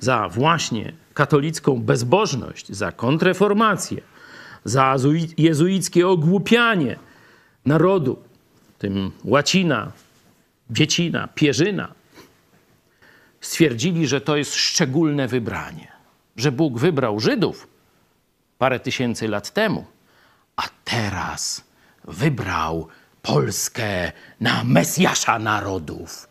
za 0.00 0.28
właśnie 0.28 0.92
katolicką 1.14 1.82
bezbożność, 1.82 2.72
za 2.72 2.92
kontreformację, 2.92 4.00
za 4.64 4.96
jezuickie 5.38 6.08
ogłupianie 6.08 6.96
narodu, 7.66 8.18
tym 8.82 9.12
łacina, 9.24 9.92
wiecina, 10.70 11.28
pierzyna, 11.34 11.94
stwierdzili, 13.40 14.06
że 14.06 14.20
to 14.20 14.36
jest 14.36 14.54
szczególne 14.54 15.28
wybranie, 15.28 15.92
że 16.36 16.52
Bóg 16.52 16.78
wybrał 16.78 17.20
Żydów 17.20 17.68
parę 18.58 18.80
tysięcy 18.80 19.28
lat 19.28 19.50
temu, 19.50 19.84
a 20.56 20.62
teraz 20.84 21.64
wybrał 22.04 22.88
Polskę 23.22 24.12
na 24.40 24.64
Mesjasza 24.64 25.38
narodów. 25.38 26.28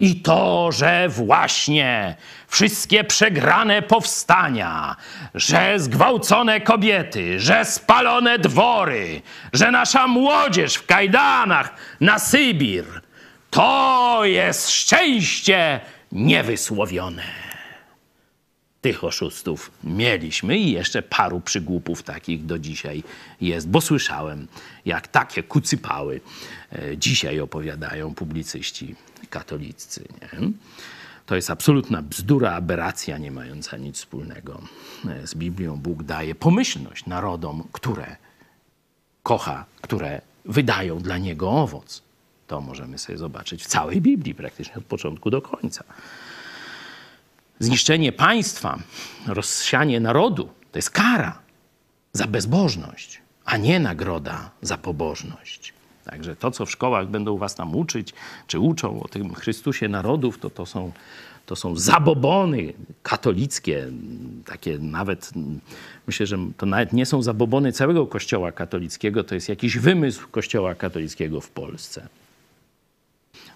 I 0.00 0.16
to, 0.16 0.72
że 0.72 1.08
właśnie 1.08 2.16
wszystkie 2.48 3.04
przegrane 3.04 3.82
powstania, 3.82 4.96
że 5.34 5.74
zgwałcone 5.76 6.60
kobiety, 6.60 7.40
że 7.40 7.64
spalone 7.64 8.38
dwory, 8.38 9.22
że 9.52 9.70
nasza 9.70 10.06
młodzież 10.06 10.74
w 10.74 10.86
kajdanach 10.86 11.74
na 12.00 12.18
Sybir, 12.18 12.84
to 13.50 14.20
jest 14.24 14.70
szczęście 14.70 15.80
niewysłowione. 16.12 17.22
Tych 18.80 19.04
oszustów 19.04 19.70
mieliśmy 19.84 20.58
i 20.58 20.72
jeszcze 20.72 21.02
paru 21.02 21.40
przygłupów 21.40 22.02
takich 22.02 22.46
do 22.46 22.58
dzisiaj 22.58 23.02
jest, 23.40 23.68
bo 23.68 23.80
słyszałem, 23.80 24.48
jak 24.84 25.08
takie 25.08 25.42
kucypały 25.42 26.20
dzisiaj 26.96 27.40
opowiadają 27.40 28.14
publicyści 28.14 28.94
katolicy. 29.30 30.04
Nie? 30.22 30.48
To 31.30 31.36
jest 31.36 31.50
absolutna 31.50 32.02
bzdura, 32.02 32.52
aberracja, 32.52 33.18
nie 33.18 33.30
mająca 33.30 33.76
nic 33.76 33.96
wspólnego 33.96 34.60
e, 35.08 35.26
z 35.26 35.34
Biblią. 35.34 35.76
Bóg 35.76 36.02
daje 36.02 36.34
pomyślność 36.34 37.06
narodom, 37.06 37.68
które 37.72 38.16
kocha, 39.22 39.64
które 39.80 40.20
wydają 40.44 40.98
dla 40.98 41.18
Niego 41.18 41.50
owoc. 41.50 42.02
To 42.46 42.60
możemy 42.60 42.98
sobie 42.98 43.18
zobaczyć 43.18 43.64
w 43.64 43.66
całej 43.66 44.00
Biblii, 44.00 44.34
praktycznie 44.34 44.74
od 44.74 44.84
początku 44.84 45.30
do 45.30 45.42
końca. 45.42 45.84
Zniszczenie 47.58 48.12
państwa, 48.12 48.78
rozsianie 49.26 50.00
narodu 50.00 50.48
to 50.72 50.78
jest 50.78 50.90
kara 50.90 51.38
za 52.12 52.26
bezbożność, 52.26 53.22
a 53.44 53.56
nie 53.56 53.80
nagroda 53.80 54.50
za 54.62 54.78
pobożność. 54.78 55.72
Także 56.04 56.36
to, 56.36 56.50
co 56.50 56.66
w 56.66 56.70
szkołach 56.70 57.08
będą 57.08 57.36
was 57.38 57.54
tam 57.54 57.76
uczyć, 57.76 58.14
czy 58.46 58.58
uczą 58.58 59.02
o 59.02 59.08
tym 59.08 59.34
Chrystusie 59.34 59.88
narodów, 59.88 60.38
to 60.38 60.50
to 60.50 60.66
są, 60.66 60.92
to 61.46 61.56
są 61.56 61.76
zabobony 61.76 62.72
katolickie, 63.02 63.86
takie 64.46 64.78
nawet, 64.78 65.32
myślę, 66.06 66.26
że 66.26 66.38
to 66.56 66.66
nawet 66.66 66.92
nie 66.92 67.06
są 67.06 67.22
zabobony 67.22 67.72
całego 67.72 68.06
Kościoła 68.06 68.52
katolickiego, 68.52 69.24
to 69.24 69.34
jest 69.34 69.48
jakiś 69.48 69.78
wymysł 69.78 70.28
Kościoła 70.28 70.74
katolickiego 70.74 71.40
w 71.40 71.50
Polsce. 71.50 72.08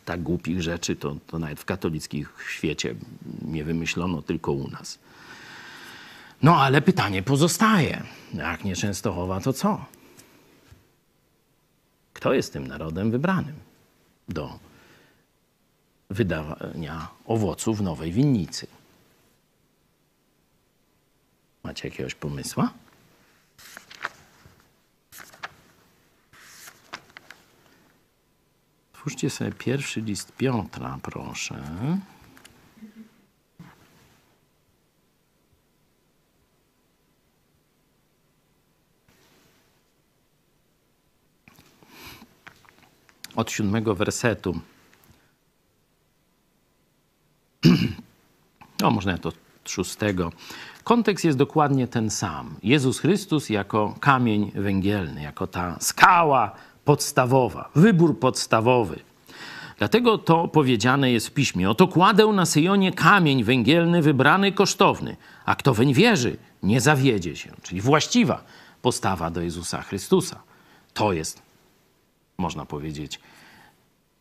Tak 0.05 0.23
głupich 0.23 0.63
rzeczy 0.63 0.97
to, 0.97 1.17
to 1.27 1.39
nawet 1.39 1.61
w 1.61 1.65
katolickim 1.65 2.27
świecie 2.49 2.95
nie 3.43 3.65
wymyślono, 3.65 4.23
tylko 4.23 4.53
u 4.53 4.69
nas. 4.69 4.99
No 6.43 6.57
ale 6.57 6.83
pytanie 6.83 7.23
pozostaje. 7.23 8.03
Jak 8.35 8.65
nie 8.65 8.77
Częstochowa, 8.77 9.41
to 9.41 9.53
co? 9.53 9.85
Kto 12.25 12.35
jest 12.35 12.53
tym 12.53 12.67
narodem 12.67 13.11
wybranym 13.11 13.55
do 14.29 14.59
wydawania 16.11 17.09
owoców 17.27 17.81
nowej 17.81 18.13
winnicy? 18.13 18.67
Macie 21.63 21.89
jakiegoś 21.89 22.15
pomysła? 22.15 22.73
Twórzcie 28.93 29.31
sobie 29.31 29.53
pierwszy 29.53 30.01
list 30.01 30.33
Piotra, 30.33 30.99
proszę. 31.03 31.63
Od 43.37 43.51
siódmego 43.51 43.95
wersetu. 43.95 44.61
No, 48.81 48.91
można 48.91 49.13
ja 49.13 49.19
to 49.19 49.33
szóstego. 49.65 50.33
Kontekst 50.85 51.25
jest 51.25 51.39
dokładnie 51.39 51.89
ten 51.89 52.11
sam. 52.11 52.55
Jezus 52.63 52.99
Chrystus 52.99 53.51
jako 53.51 53.95
kamień 54.01 54.53
węgielny, 54.55 55.23
jako 55.23 55.47
ta 55.47 55.77
skała 55.81 56.53
podstawowa, 56.85 57.71
wybór 57.75 58.19
podstawowy. 58.19 59.01
Dlatego 59.79 60.19
to 60.19 60.49
powiedziane 60.49 61.13
jest 61.13 61.29
w 61.29 61.31
piśmie. 61.31 61.71
Oto 61.71 61.89
kładę 61.89 62.27
na 62.27 62.47
Syjonie 62.47 62.93
kamień 62.93 63.45
węgielny 63.45 64.03
wybrany, 64.03 64.53
kosztowny, 64.53 65.17
a 65.45 65.55
kto 65.57 65.75
weń 65.75 65.95
wierzy, 65.95 66.37
nie 66.63 66.81
zawiedzie 66.81 67.37
się. 67.37 67.53
Czyli 67.63 67.81
właściwa 67.81 68.45
postawa 68.83 69.31
do 69.31 69.41
Jezusa 69.41 69.83
Chrystusa. 69.83 70.41
To 70.95 71.13
jest 71.13 71.44
można 72.39 72.67
powiedzieć, 72.67 73.21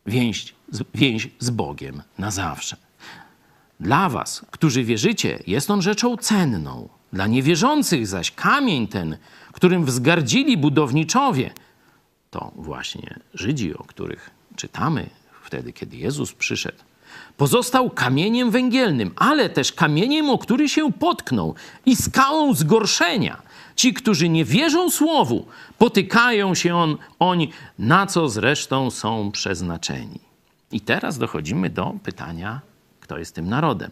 więź, 0.06 0.54
więź 0.94 1.28
z 1.38 1.50
Bogiem 1.50 2.02
na 2.18 2.30
zawsze. 2.30 2.76
Dla 3.80 4.08
Was, 4.08 4.46
którzy 4.50 4.84
wierzycie, 4.84 5.42
jest 5.46 5.70
on 5.70 5.82
rzeczą 5.82 6.16
cenną. 6.16 6.88
Dla 7.12 7.26
niewierzących 7.26 8.06
zaś 8.06 8.30
kamień 8.30 8.88
ten, 8.88 9.16
którym 9.54 9.84
wzgardzili 9.84 10.56
budowniczowie, 10.56 11.50
to 12.30 12.52
właśnie 12.56 13.20
Żydzi, 13.34 13.74
o 13.74 13.84
których 13.84 14.30
czytamy 14.56 15.10
wtedy, 15.42 15.72
kiedy 15.72 15.96
Jezus 15.96 16.32
przyszedł, 16.32 16.78
pozostał 17.36 17.90
kamieniem 17.90 18.50
węgielnym, 18.50 19.12
ale 19.16 19.50
też 19.50 19.72
kamieniem, 19.72 20.30
o 20.30 20.38
który 20.38 20.68
się 20.68 20.92
potknął 20.92 21.54
i 21.86 21.96
skałą 21.96 22.54
zgorszenia. 22.54 23.42
Ci, 23.76 23.94
którzy 23.94 24.28
nie 24.28 24.44
wierzą 24.44 24.90
słowu, 24.90 25.46
potykają 25.78 26.54
się 26.54 26.76
on, 26.76 26.96
oni, 27.18 27.50
na 27.78 28.06
co 28.06 28.28
zresztą 28.28 28.90
są 28.90 29.30
przeznaczeni. 29.30 30.20
I 30.72 30.80
teraz 30.80 31.18
dochodzimy 31.18 31.70
do 31.70 31.94
pytania, 32.02 32.60
kto 33.00 33.18
jest 33.18 33.34
tym 33.34 33.48
narodem. 33.48 33.90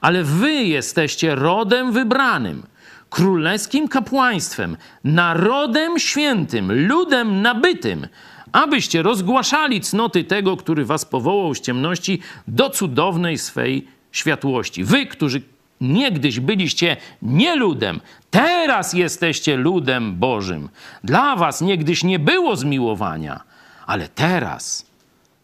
Ale 0.00 0.24
wy 0.24 0.52
jesteście 0.52 1.34
rodem 1.34 1.92
wybranym, 1.92 2.62
królewskim 3.10 3.88
kapłaństwem, 3.88 4.76
narodem 5.04 5.98
świętym, 5.98 6.86
ludem 6.88 7.42
nabytym, 7.42 8.06
abyście 8.52 9.02
rozgłaszali 9.02 9.80
cnoty 9.80 10.24
tego, 10.24 10.56
który 10.56 10.84
was 10.84 11.04
powołał 11.04 11.54
z 11.54 11.60
ciemności 11.60 12.20
do 12.48 12.70
cudownej 12.70 13.38
swej 13.38 13.88
światłości. 14.12 14.84
Wy, 14.84 15.06
którzy 15.06 15.42
niegdyś 15.80 16.40
byliście 16.40 16.96
nie 17.22 17.56
ludem, 17.56 18.00
teraz 18.30 18.92
jesteście 18.92 19.56
ludem 19.56 20.16
Bożym. 20.16 20.68
Dla 21.04 21.36
was 21.36 21.60
niegdyś 21.60 22.04
nie 22.04 22.18
było 22.18 22.56
zmiłowania, 22.56 23.40
ale 23.86 24.08
teraz 24.08 24.86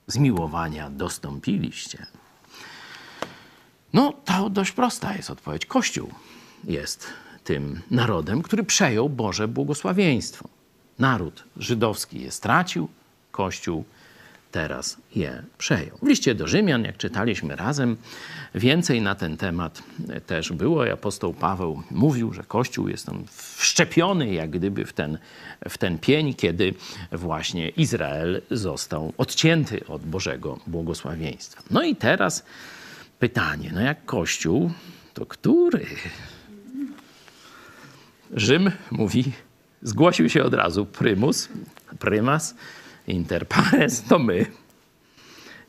zmiłowania 0.07 0.90
dostąpiliście. 0.90 2.07
No, 3.92 4.12
to 4.25 4.51
dość 4.51 4.73
prosta 4.73 5.14
jest 5.16 5.31
odpowiedź. 5.31 5.66
Kościół 5.66 6.11
jest 6.64 7.07
tym 7.44 7.81
narodem, 7.90 8.42
który 8.42 8.64
przejął 8.64 9.09
Boże 9.09 9.49
błogosławieństwo. 9.49 10.49
Naród 10.99 11.44
żydowski 11.57 12.20
je 12.20 12.31
stracił, 12.31 12.88
Kościół 13.31 13.85
teraz 14.54 14.96
je 15.14 15.42
przejął. 15.58 15.98
W 16.02 16.06
liście 16.06 16.34
do 16.34 16.46
Rzymian, 16.48 16.84
jak 16.84 16.96
czytaliśmy 16.96 17.56
razem, 17.56 17.96
więcej 18.54 19.02
na 19.02 19.14
ten 19.14 19.36
temat 19.36 19.82
też 20.26 20.52
było. 20.52 20.92
Apostoł 20.92 21.34
Paweł 21.34 21.82
mówił, 21.90 22.32
że 22.32 22.42
Kościół 22.42 22.88
jest 22.88 23.06
tam 23.06 23.24
wszczepiony 23.56 24.32
jak 24.32 24.50
gdyby 24.50 24.84
w 24.84 24.92
ten, 24.92 25.18
w 25.68 25.78
ten 25.78 25.98
pień, 25.98 26.34
kiedy 26.34 26.74
właśnie 27.12 27.68
Izrael 27.68 28.42
został 28.50 29.12
odcięty 29.18 29.86
od 29.86 30.02
Bożego 30.02 30.58
błogosławieństwa. 30.66 31.62
No 31.70 31.82
i 31.82 31.96
teraz 31.96 32.44
pytanie, 33.18 33.70
no 33.74 33.80
jak 33.80 34.04
Kościół, 34.04 34.70
to 35.14 35.26
który? 35.26 35.86
Rzym 38.34 38.70
mówi, 38.90 39.32
zgłosił 39.82 40.28
się 40.28 40.44
od 40.44 40.54
razu 40.54 40.86
prymus, 40.86 41.48
prymas, 41.98 42.54
inter 43.06 43.48
pares, 43.48 44.02
to 44.02 44.18
my. 44.18 44.46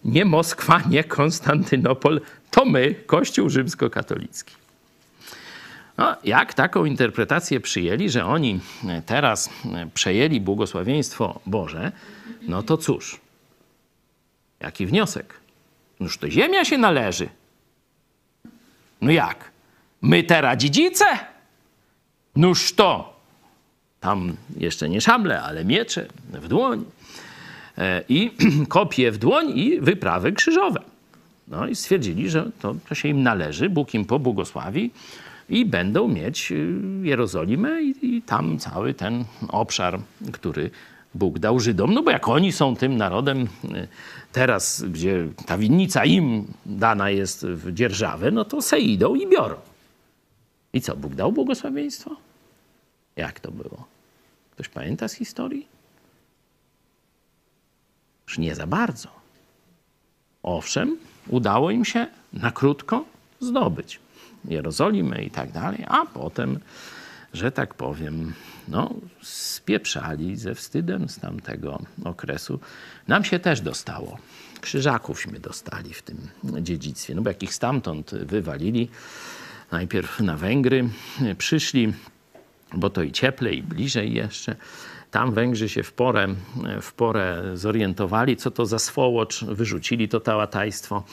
Nie 0.06 0.26
Moskwa, 0.26 0.82
nie 0.90 1.04
Konstantynopol, 1.04 2.22
to 2.52 2.66
my, 2.66 2.96
Kościół 3.06 3.50
rzymskokatolicki. 3.50 4.56
No, 5.98 6.16
jak 6.24 6.54
taką 6.54 6.86
interpretację 6.86 7.60
przyjęli, 7.60 8.10
że 8.10 8.26
oni 8.26 8.60
teraz 9.06 9.50
przejęli 9.94 10.42
błogosławieństwo 10.42 11.40
Boże, 11.46 11.92
no 12.42 12.64
to 12.64 12.78
cóż, 12.78 13.20
jaki 14.60 14.86
wniosek? 14.86 15.34
Noż 16.00 16.18
to 16.18 16.30
ziemia 16.30 16.66
się 16.66 16.78
należy. 16.78 17.30
No 19.02 19.12
jak? 19.12 19.52
My 20.02 20.24
teraz 20.24 20.58
dziedzice? 20.58 21.06
Noż 22.36 22.74
to. 22.74 23.20
Tam 24.00 24.36
jeszcze 24.58 24.90
nie 24.90 25.02
szable, 25.02 25.42
ale 25.42 25.66
miecze 25.66 26.08
w 26.30 26.48
dłoń. 26.48 26.86
E, 27.78 28.04
I 28.10 28.32
kopie 28.68 29.12
w 29.12 29.18
dłoń 29.18 29.52
i 29.56 29.80
wyprawy 29.80 30.32
krzyżowe. 30.32 30.80
No 31.48 31.68
i 31.68 31.76
stwierdzili, 31.76 32.30
że 32.30 32.52
to, 32.60 32.76
to 32.90 32.96
się 32.96 33.10
im 33.10 33.24
należy, 33.24 33.70
Bóg 33.70 33.94
im 33.94 34.06
pobłogosławi 34.06 34.92
i 35.50 35.66
będą 35.66 36.08
mieć 36.08 36.52
y, 36.52 36.82
Jerozolimę 37.02 37.84
i, 37.84 38.16
i 38.16 38.22
tam 38.22 38.60
cały 38.60 38.94
ten 38.94 39.26
obszar, 39.48 40.00
który 40.32 40.72
Bóg 41.16 41.40
dał 41.40 41.60
Żydom. 41.60 41.94
No 41.94 42.04
bo 42.04 42.12
jak 42.12 42.28
oni 42.28 42.52
są 42.52 42.76
tym 42.76 42.98
narodem 42.98 43.44
y, 43.44 43.88
teraz, 44.32 44.84
gdzie 44.84 45.28
ta 45.46 45.58
winnica 45.58 46.06
im 46.06 46.48
dana 46.66 47.10
jest 47.10 47.46
w 47.46 47.74
dzierżawę, 47.74 48.32
no 48.32 48.46
to 48.46 48.62
se 48.62 48.80
idą 48.80 49.16
i 49.16 49.28
biorą. 49.28 49.56
I 50.74 50.82
co, 50.82 50.96
Bóg 50.96 51.16
dał 51.16 51.32
błogosławieństwo? 51.32 52.16
Jak 53.16 53.40
to 53.40 53.52
było? 53.52 53.88
Ktoś 54.52 54.70
pamięta 54.70 55.08
z 55.08 55.14
historii? 55.14 55.75
Już 58.28 58.38
nie 58.38 58.56
za 58.56 58.68
bardzo. 58.68 59.10
Owszem, 60.44 60.98
udało 61.28 61.72
im 61.72 61.86
się 61.86 62.08
na 62.34 62.52
krótko 62.52 63.06
zdobyć 63.40 64.00
Jerozolimę 64.46 65.24
i 65.24 65.32
tak 65.32 65.52
dalej, 65.52 65.86
a 65.88 66.06
potem, 66.06 66.60
że 67.34 67.52
tak 67.52 67.74
powiem, 67.74 68.34
no, 68.68 68.94
spieprzali 69.22 70.38
ze 70.38 70.56
wstydem 70.56 71.10
z 71.10 71.20
tamtego 71.20 71.82
okresu. 72.04 72.60
Nam 73.08 73.24
się 73.24 73.40
też 73.40 73.62
dostało. 73.62 74.18
Krzyżakówśmy 74.62 75.40
dostali 75.40 75.94
w 75.94 76.02
tym 76.02 76.18
dziedzictwie, 76.62 77.16
no 77.16 77.22
bo 77.22 77.30
jak 77.30 77.44
ich 77.44 77.54
stamtąd 77.54 78.12
wywalili, 78.12 78.90
najpierw 79.72 80.20
na 80.20 80.38
Węgry 80.38 80.90
przyszli, 81.38 81.94
bo 82.74 82.90
to 82.90 83.04
i 83.04 83.12
cieplej, 83.12 83.58
i 83.58 83.64
bliżej 83.64 84.14
jeszcze. 84.14 84.56
Tam 85.16 85.32
Węgrzy 85.32 85.70
się 85.70 85.84
w 85.84 85.94
porę, 85.94 86.28
w 86.82 86.94
porę 86.94 87.44
zorientowali, 87.54 88.38
co 88.38 88.52
to 88.52 88.66
za 88.66 88.80
swołocz, 88.80 89.44
wyrzucili 89.44 90.10
to 90.10 90.20
tałatajstwo. 90.20 91.04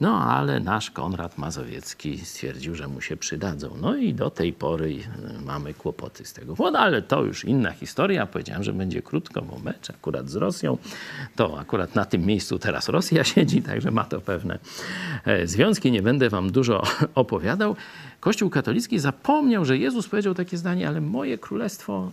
No 0.00 0.24
ale 0.24 0.60
nasz 0.60 0.90
Konrad 0.90 1.38
Mazowiecki 1.38 2.18
stwierdził, 2.18 2.74
że 2.74 2.88
mu 2.88 3.00
się 3.00 3.16
przydadzą. 3.16 3.76
No 3.80 3.96
i 3.96 4.14
do 4.14 4.30
tej 4.30 4.52
pory 4.52 4.96
mamy 5.44 5.74
kłopoty 5.74 6.24
z 6.24 6.32
tego 6.32 6.56
powodu, 6.56 6.76
ale 6.76 7.02
to 7.02 7.24
już 7.24 7.44
inna 7.44 7.72
historia. 7.72 8.26
Powiedziałem, 8.26 8.64
że 8.64 8.72
będzie 8.72 9.02
krótko, 9.02 9.42
bo 9.42 9.58
mecz 9.58 9.90
akurat 9.90 10.30
z 10.30 10.36
Rosją. 10.36 10.78
To 11.36 11.60
akurat 11.60 11.94
na 11.94 12.04
tym 12.04 12.26
miejscu 12.26 12.58
teraz 12.58 12.88
Rosja 12.88 13.24
siedzi, 13.34 13.62
także 13.62 13.90
ma 13.90 14.04
to 14.04 14.20
pewne 14.20 14.58
e, 15.24 15.46
związki. 15.46 15.92
Nie 15.92 16.02
będę 16.02 16.30
wam 16.30 16.52
dużo 16.52 16.82
opowiadał. 17.14 17.76
Kościół 18.20 18.50
katolicki 18.50 18.98
zapomniał, 18.98 19.64
że 19.64 19.78
Jezus 19.78 20.08
powiedział 20.08 20.34
takie 20.34 20.56
zdanie, 20.56 20.88
ale 20.88 21.00
moje 21.00 21.38
królestwo 21.38 22.10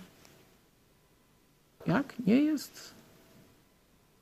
jak? 1.87 2.13
Nie 2.27 2.35
jest? 2.35 2.99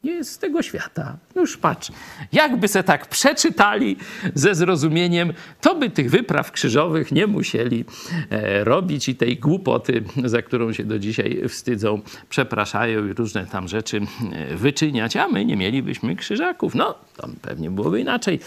Nie 0.04 0.12
jest 0.12 0.32
z 0.32 0.38
tego 0.38 0.62
świata. 0.62 1.18
Już 1.36 1.58
patrz, 1.58 1.92
jakby 2.32 2.68
se 2.68 2.84
tak 2.84 3.10
przeczytali 3.10 3.98
ze 4.34 4.56
zrozumieniem, 4.56 5.34
to 5.62 5.76
by 5.76 5.90
tych 5.90 6.10
wypraw 6.10 6.52
krzyżowych 6.52 7.12
nie 7.12 7.28
musieli 7.28 7.86
e, 8.30 8.64
robić 8.64 9.10
i 9.10 9.16
tej 9.16 9.38
głupoty, 9.38 10.04
za 10.26 10.42
którą 10.42 10.74
się 10.74 10.84
do 10.84 11.00
dzisiaj 11.00 11.42
wstydzą, 11.50 12.02
przepraszają 12.30 13.08
i 13.08 13.14
różne 13.14 13.46
tam 13.46 13.68
rzeczy 13.68 14.02
e, 14.32 14.56
wyczyniać, 14.56 15.16
a 15.16 15.28
my 15.28 15.46
nie 15.46 15.58
mielibyśmy 15.58 16.16
krzyżaków. 16.16 16.76
No, 16.76 16.96
to 17.18 17.30
pewnie 17.42 17.72
byłoby 17.72 18.02
inaczej. 18.02 18.40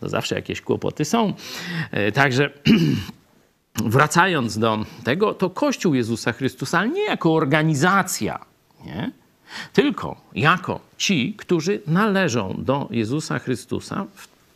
To 0.00 0.08
zawsze 0.08 0.34
jakieś 0.34 0.60
kłopoty 0.60 1.04
są. 1.04 1.34
E, 1.90 2.12
także 2.12 2.50
wracając 3.84 4.58
do 4.58 4.84
tego, 5.04 5.34
to 5.34 5.50
Kościół 5.50 5.94
Jezusa 5.94 6.32
Chrystusa, 6.32 6.78
ale 6.78 6.88
nie 6.88 7.04
jako 7.04 7.34
organizacja, 7.34 8.55
nie? 8.86 9.12
Tylko 9.72 10.20
jako 10.34 10.80
ci, 10.98 11.34
którzy 11.38 11.80
należą 11.86 12.54
do 12.58 12.88
Jezusa 12.90 13.38
Chrystusa 13.38 14.06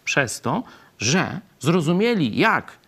przez 0.04 0.40
to, 0.40 0.62
że 0.98 1.40
zrozumieli, 1.60 2.38
jak 2.38 2.78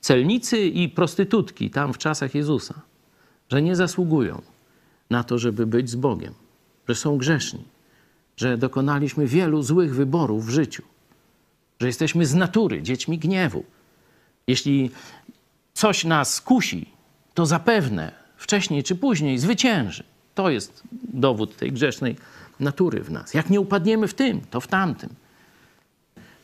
celnicy 0.00 0.66
i 0.66 0.88
prostytutki 0.88 1.70
tam 1.70 1.92
w 1.92 1.98
czasach 1.98 2.34
Jezusa, 2.34 2.74
że 3.50 3.62
nie 3.62 3.76
zasługują 3.76 4.42
na 5.10 5.24
to, 5.24 5.38
żeby 5.38 5.66
być 5.66 5.90
z 5.90 5.96
Bogiem, 5.96 6.34
że 6.88 6.94
są 6.94 7.18
grzeszni, 7.18 7.64
że 8.36 8.58
dokonaliśmy 8.58 9.26
wielu 9.26 9.62
złych 9.62 9.94
wyborów 9.94 10.46
w 10.46 10.50
życiu, 10.50 10.82
że 11.80 11.86
jesteśmy 11.86 12.26
z 12.26 12.34
natury 12.34 12.82
dziećmi 12.82 13.18
gniewu. 13.18 13.64
Jeśli 14.46 14.90
coś 15.74 16.04
nas 16.04 16.40
kusi, 16.40 16.86
to 17.34 17.46
zapewne 17.46 18.12
wcześniej 18.36 18.82
czy 18.82 18.94
później 18.94 19.38
zwycięży. 19.38 20.04
To 20.40 20.50
jest 20.50 20.82
dowód 21.14 21.56
tej 21.56 21.72
grzesznej 21.72 22.16
natury 22.60 23.02
w 23.02 23.10
nas. 23.10 23.34
Jak 23.34 23.50
nie 23.50 23.60
upadniemy 23.60 24.08
w 24.08 24.14
tym, 24.14 24.40
to 24.40 24.60
w 24.60 24.66
tamtym. 24.66 25.14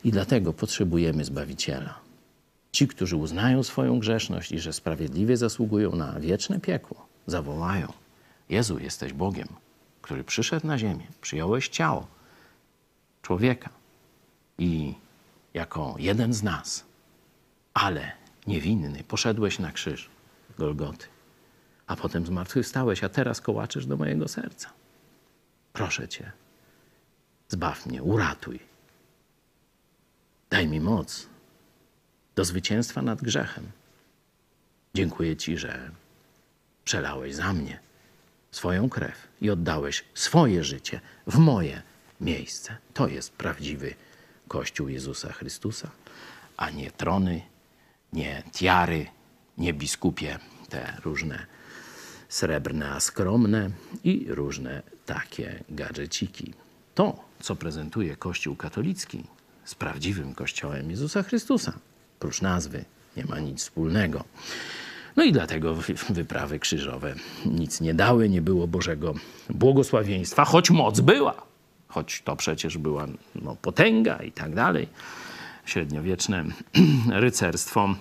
I 0.03 0.11
dlatego 0.11 0.53
potrzebujemy 0.53 1.25
Zbawiciela. 1.25 1.99
Ci, 2.71 2.87
którzy 2.87 3.15
uznają 3.15 3.63
swoją 3.63 3.99
grzeszność 3.99 4.51
i 4.51 4.59
że 4.59 4.73
sprawiedliwie 4.73 5.37
zasługują 5.37 5.95
na 5.95 6.19
wieczne 6.19 6.59
piekło, 6.59 7.07
zawołają: 7.27 7.93
Jezu, 8.49 8.79
jesteś 8.79 9.13
Bogiem, 9.13 9.47
który 10.01 10.23
przyszedł 10.23 10.67
na 10.67 10.77
ziemię, 10.77 11.07
przyjąłeś 11.21 11.69
ciało 11.69 12.07
człowieka 13.21 13.69
i 14.57 14.93
jako 15.53 15.95
jeden 15.99 16.33
z 16.33 16.43
nas, 16.43 16.85
ale 17.73 18.11
niewinny, 18.47 19.03
poszedłeś 19.03 19.59
na 19.59 19.71
krzyż 19.71 20.09
Golgoty. 20.57 21.07
A 21.87 21.95
potem 21.95 22.25
zmartwychwstałeś, 22.25 23.03
a 23.03 23.09
teraz 23.09 23.41
kołaczesz 23.41 23.85
do 23.85 23.97
mojego 23.97 24.27
serca. 24.27 24.69
Proszę 25.73 26.07
Cię, 26.07 26.31
zbaw 27.49 27.85
mnie, 27.85 28.03
uratuj. 28.03 28.59
Daj 30.49 30.67
mi 30.67 30.79
moc 30.79 31.27
do 32.35 32.45
zwycięstwa 32.45 33.01
nad 33.01 33.21
grzechem. 33.21 33.71
Dziękuję 34.93 35.37
Ci, 35.37 35.57
że 35.57 35.91
przelałeś 36.85 37.35
za 37.35 37.53
mnie 37.53 37.79
swoją 38.51 38.89
krew 38.89 39.27
i 39.41 39.49
oddałeś 39.49 40.03
swoje 40.13 40.63
życie 40.63 41.01
w 41.27 41.37
moje 41.37 41.81
miejsce. 42.21 42.77
To 42.93 43.07
jest 43.07 43.33
prawdziwy 43.33 43.95
Kościół 44.47 44.87
Jezusa 44.87 45.33
Chrystusa, 45.33 45.89
a 46.57 46.69
nie 46.69 46.91
trony, 46.91 47.41
nie 48.13 48.43
tiary, 48.51 49.05
nie 49.57 49.73
biskupie 49.73 50.39
te 50.69 50.97
różne 51.03 51.45
srebrne, 52.29 52.89
a 52.89 52.99
skromne 52.99 53.69
i 54.03 54.25
różne 54.29 54.81
takie 55.05 55.63
gadżeciki. 55.69 56.53
To, 56.95 57.23
co 57.39 57.55
prezentuje 57.55 58.15
Kościół 58.15 58.55
katolicki 58.55 59.23
z 59.65 59.75
prawdziwym 59.75 60.33
Kościołem 60.33 60.91
Jezusa 60.91 61.23
Chrystusa, 61.23 61.73
prócz 62.19 62.41
nazwy, 62.41 62.85
nie 63.17 63.25
ma 63.25 63.39
nic 63.39 63.59
wspólnego. 63.59 64.23
No 65.15 65.23
i 65.23 65.31
dlatego 65.31 65.75
wyprawy 66.09 66.59
krzyżowe 66.59 67.15
nic 67.45 67.81
nie 67.81 67.93
dały, 67.93 68.29
nie 68.29 68.41
było 68.41 68.67
Bożego 68.67 69.13
błogosławieństwa, 69.49 70.45
choć 70.45 70.69
moc 70.69 70.99
była, 70.99 71.41
choć 71.87 72.21
to 72.21 72.35
przecież 72.35 72.77
była 72.77 73.07
no, 73.35 73.55
potęga 73.61 74.17
i 74.17 74.31
tak 74.31 74.55
dalej. 74.55 74.87
Średniowieczne 75.65 76.45
rycerstwo 77.11 77.95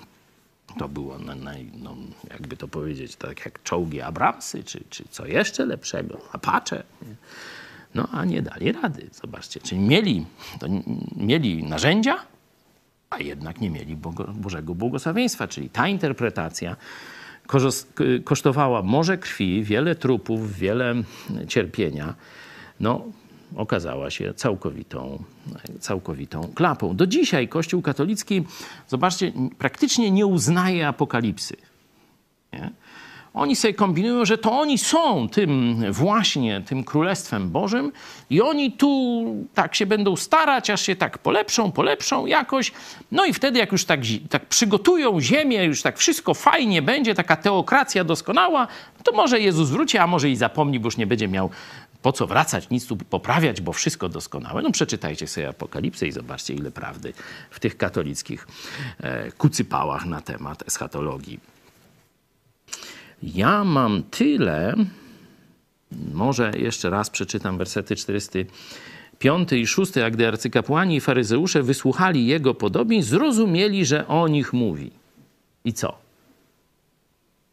to 0.78 0.88
było, 0.88 1.18
na, 1.18 1.34
na, 1.34 1.52
no, 1.82 1.96
jakby 2.30 2.56
to 2.56 2.68
powiedzieć, 2.68 3.16
tak 3.16 3.44
jak 3.44 3.62
czołgi 3.62 4.00
Abramsy, 4.00 4.64
czy, 4.64 4.84
czy 4.90 5.04
co 5.10 5.26
jeszcze 5.26 5.66
lepszego, 5.66 6.20
Apache. 6.32 6.82
No 7.94 8.08
a 8.12 8.24
nie 8.24 8.42
dali 8.42 8.72
rady, 8.72 9.08
zobaczcie. 9.12 9.60
Czyli 9.60 9.80
mieli, 9.80 10.26
to, 10.60 10.66
mieli 11.16 11.64
narzędzia, 11.64 12.16
a 13.10 13.18
jednak 13.18 13.60
nie 13.60 13.70
mieli 13.70 13.96
Bożego 14.34 14.74
błogosławieństwa. 14.74 15.48
Czyli 15.48 15.70
ta 15.70 15.88
interpretacja 15.88 16.76
kosztowała 18.24 18.82
morze 18.82 19.18
krwi, 19.18 19.64
wiele 19.64 19.94
trupów, 19.94 20.56
wiele 20.58 20.94
cierpienia. 21.48 22.14
No, 22.80 23.04
okazała 23.57 24.11
się 24.11 24.34
całkowitą, 24.34 25.22
całkowitą 25.80 26.51
klapą. 26.55 26.97
Do 26.97 27.07
dzisiaj 27.07 27.49
Kościół 27.49 27.82
katolicki, 27.82 28.44
zobaczcie, 28.88 29.32
praktycznie 29.59 30.11
nie 30.11 30.26
uznaje 30.26 30.88
apokalipsy. 30.88 31.57
Nie? 32.53 32.70
Oni 33.36 33.57
sobie 33.57 33.74
kombinują, 33.74 34.24
że 34.24 34.38
to 34.38 34.59
oni 34.59 34.78
są 34.78 35.28
tym 35.28 35.82
właśnie, 35.92 36.62
tym 36.66 36.84
Królestwem 36.84 37.51
Bożym 37.51 37.92
i 38.30 38.42
oni 38.42 38.72
tu 38.72 39.24
tak 39.55 39.74
się 39.74 39.86
będą 39.86 40.16
starać, 40.16 40.70
aż 40.70 40.82
się 40.82 40.97
tak 40.97 41.18
polepszą, 41.18 41.72
polepszą 41.72 42.26
jakoś. 42.26 42.72
No 43.12 43.24
i 43.24 43.32
wtedy 43.32 43.59
jak 43.59 43.72
już 43.72 43.84
tak, 43.84 44.01
tak 44.30 44.47
przygotują 44.47 45.20
ziemię, 45.20 45.64
już 45.64 45.82
tak 45.82 45.99
wszystko 45.99 46.34
fajnie 46.34 46.82
będzie, 46.82 47.14
taka 47.14 47.36
teokracja 47.36 48.05
doskonała, 48.05 48.68
to 49.05 49.12
może 49.12 49.40
Jezus 49.40 49.70
wróci, 49.70 49.99
a 49.99 50.07
może 50.07 50.30
i 50.30 50.36
zapomni, 50.36 50.80
bo 50.80 50.86
już 50.86 50.97
nie 50.97 51.07
będzie 51.07 51.28
miał 51.28 51.51
po 52.07 52.12
co 52.12 52.26
wracać, 52.26 52.70
nic 52.70 52.86
tu 52.86 52.96
poprawiać, 52.96 53.61
bo 53.61 53.72
wszystko 53.72 54.09
doskonałe. 54.09 54.62
No 54.62 54.70
przeczytajcie 54.70 55.26
sobie 55.26 55.48
Apokalipsę 55.48 56.07
i 56.07 56.12
zobaczcie, 56.12 56.54
ile 56.54 56.70
prawdy 56.70 57.12
w 57.50 57.61
tych 57.61 57.76
katolickich 57.76 58.46
e, 59.00 59.32
kucypałach 59.32 60.07
na 60.07 60.20
temat 60.20 60.68
eschatologii. 60.68 61.40
Ja 63.22 63.64
mam 63.64 64.02
tyle, 64.02 64.74
może 66.12 66.52
jeszcze 66.59 66.90
raz 66.90 67.11
przeczytam 67.11 67.59
wersety 67.59 67.96
45 67.96 69.52
i 69.52 69.66
6, 69.66 69.96
a 69.96 70.11
gdy 70.11 70.28
arcykapłani 70.28 70.96
i 70.96 71.00
faryzeusze 71.00 71.62
wysłuchali 71.62 72.26
jego 72.26 72.54
podobień, 72.54 73.02
zrozumieli, 73.02 73.86
że 73.86 74.09
o 74.09 74.28
nich 74.28 74.52
mówi. 74.52 74.90
I 75.64 75.72
co? 75.72 75.98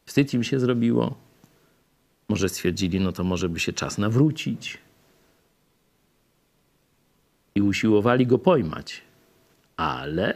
Wstyd 0.06 0.34
im 0.34 0.44
się 0.44 0.60
zrobiło? 0.60 1.23
Może 2.30 2.50
stwierdzili, 2.50 3.00
no 3.00 3.12
to 3.12 3.24
może 3.24 3.50
by 3.50 3.60
się 3.60 3.74
czas 3.74 3.98
nawrócić. 3.98 4.78
I 7.56 7.62
usiłowali 7.62 8.28
go 8.28 8.40
pojmać. 8.40 9.02
Ale 9.78 10.36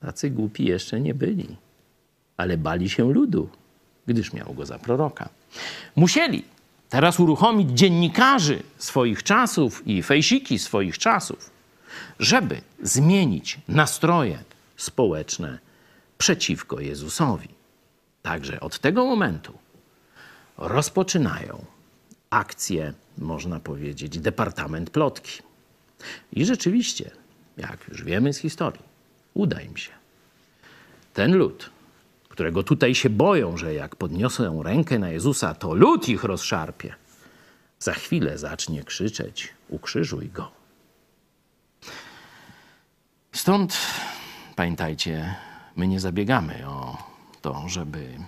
tacy 0.00 0.30
głupi 0.30 0.64
jeszcze 0.64 1.00
nie 1.00 1.14
byli. 1.14 1.56
Ale 2.36 2.58
bali 2.58 2.90
się 2.90 3.12
ludu 3.12 3.48
gdyż 4.06 4.32
miał 4.32 4.54
go 4.54 4.66
za 4.66 4.78
proroka. 4.78 5.28
Musieli 5.96 6.44
teraz 6.88 7.20
uruchomić 7.20 7.70
dziennikarzy 7.70 8.62
swoich 8.78 9.22
czasów 9.22 9.86
i 9.86 10.02
fejsiki 10.02 10.58
swoich 10.58 10.98
czasów, 10.98 11.50
żeby 12.18 12.60
zmienić 12.82 13.58
nastroje 13.68 14.38
społeczne 14.76 15.58
przeciwko 16.18 16.80
Jezusowi. 16.80 17.48
Także 18.22 18.60
od 18.60 18.78
tego 18.78 19.04
momentu 19.04 19.58
rozpoczynają 20.56 21.64
akcję, 22.30 22.92
można 23.18 23.60
powiedzieć, 23.60 24.18
Departament 24.18 24.90
Plotki. 24.90 25.42
I 26.32 26.44
rzeczywiście, 26.44 27.10
jak 27.56 27.88
już 27.88 28.04
wiemy 28.04 28.32
z 28.32 28.38
historii, 28.38 28.82
uda 29.34 29.60
im 29.60 29.76
się. 29.76 29.92
Ten 31.14 31.36
lud 31.36 31.70
którego 32.34 32.62
tutaj 32.62 32.94
się 32.94 33.10
boją, 33.10 33.56
że 33.56 33.74
jak 33.74 33.96
podniosą 33.96 34.62
rękę 34.62 34.98
na 34.98 35.10
Jezusa, 35.10 35.54
to 35.54 35.74
lud 35.74 36.08
ich 36.08 36.24
rozszarpie, 36.24 36.94
za 37.78 37.92
chwilę 37.92 38.38
zacznie 38.38 38.84
krzyczeć: 38.84 39.54
Ukrzyżuj 39.68 40.28
go. 40.28 40.50
Stąd 43.32 43.76
pamiętajcie, 44.56 45.34
my 45.76 45.88
nie 45.88 46.00
zabiegamy 46.00 46.68
o 46.68 46.98
to, 47.42 47.68
żeby 47.68 48.18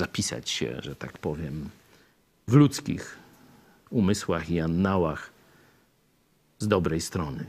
zapisać 0.00 0.50
się, 0.50 0.80
że 0.82 0.96
tak 0.96 1.18
powiem, 1.18 1.70
w 2.48 2.52
ludzkich 2.52 3.18
umysłach 3.90 4.50
i 4.50 4.60
annałach 4.60 5.30
z 6.58 6.68
dobrej 6.68 7.00
strony. 7.00 7.44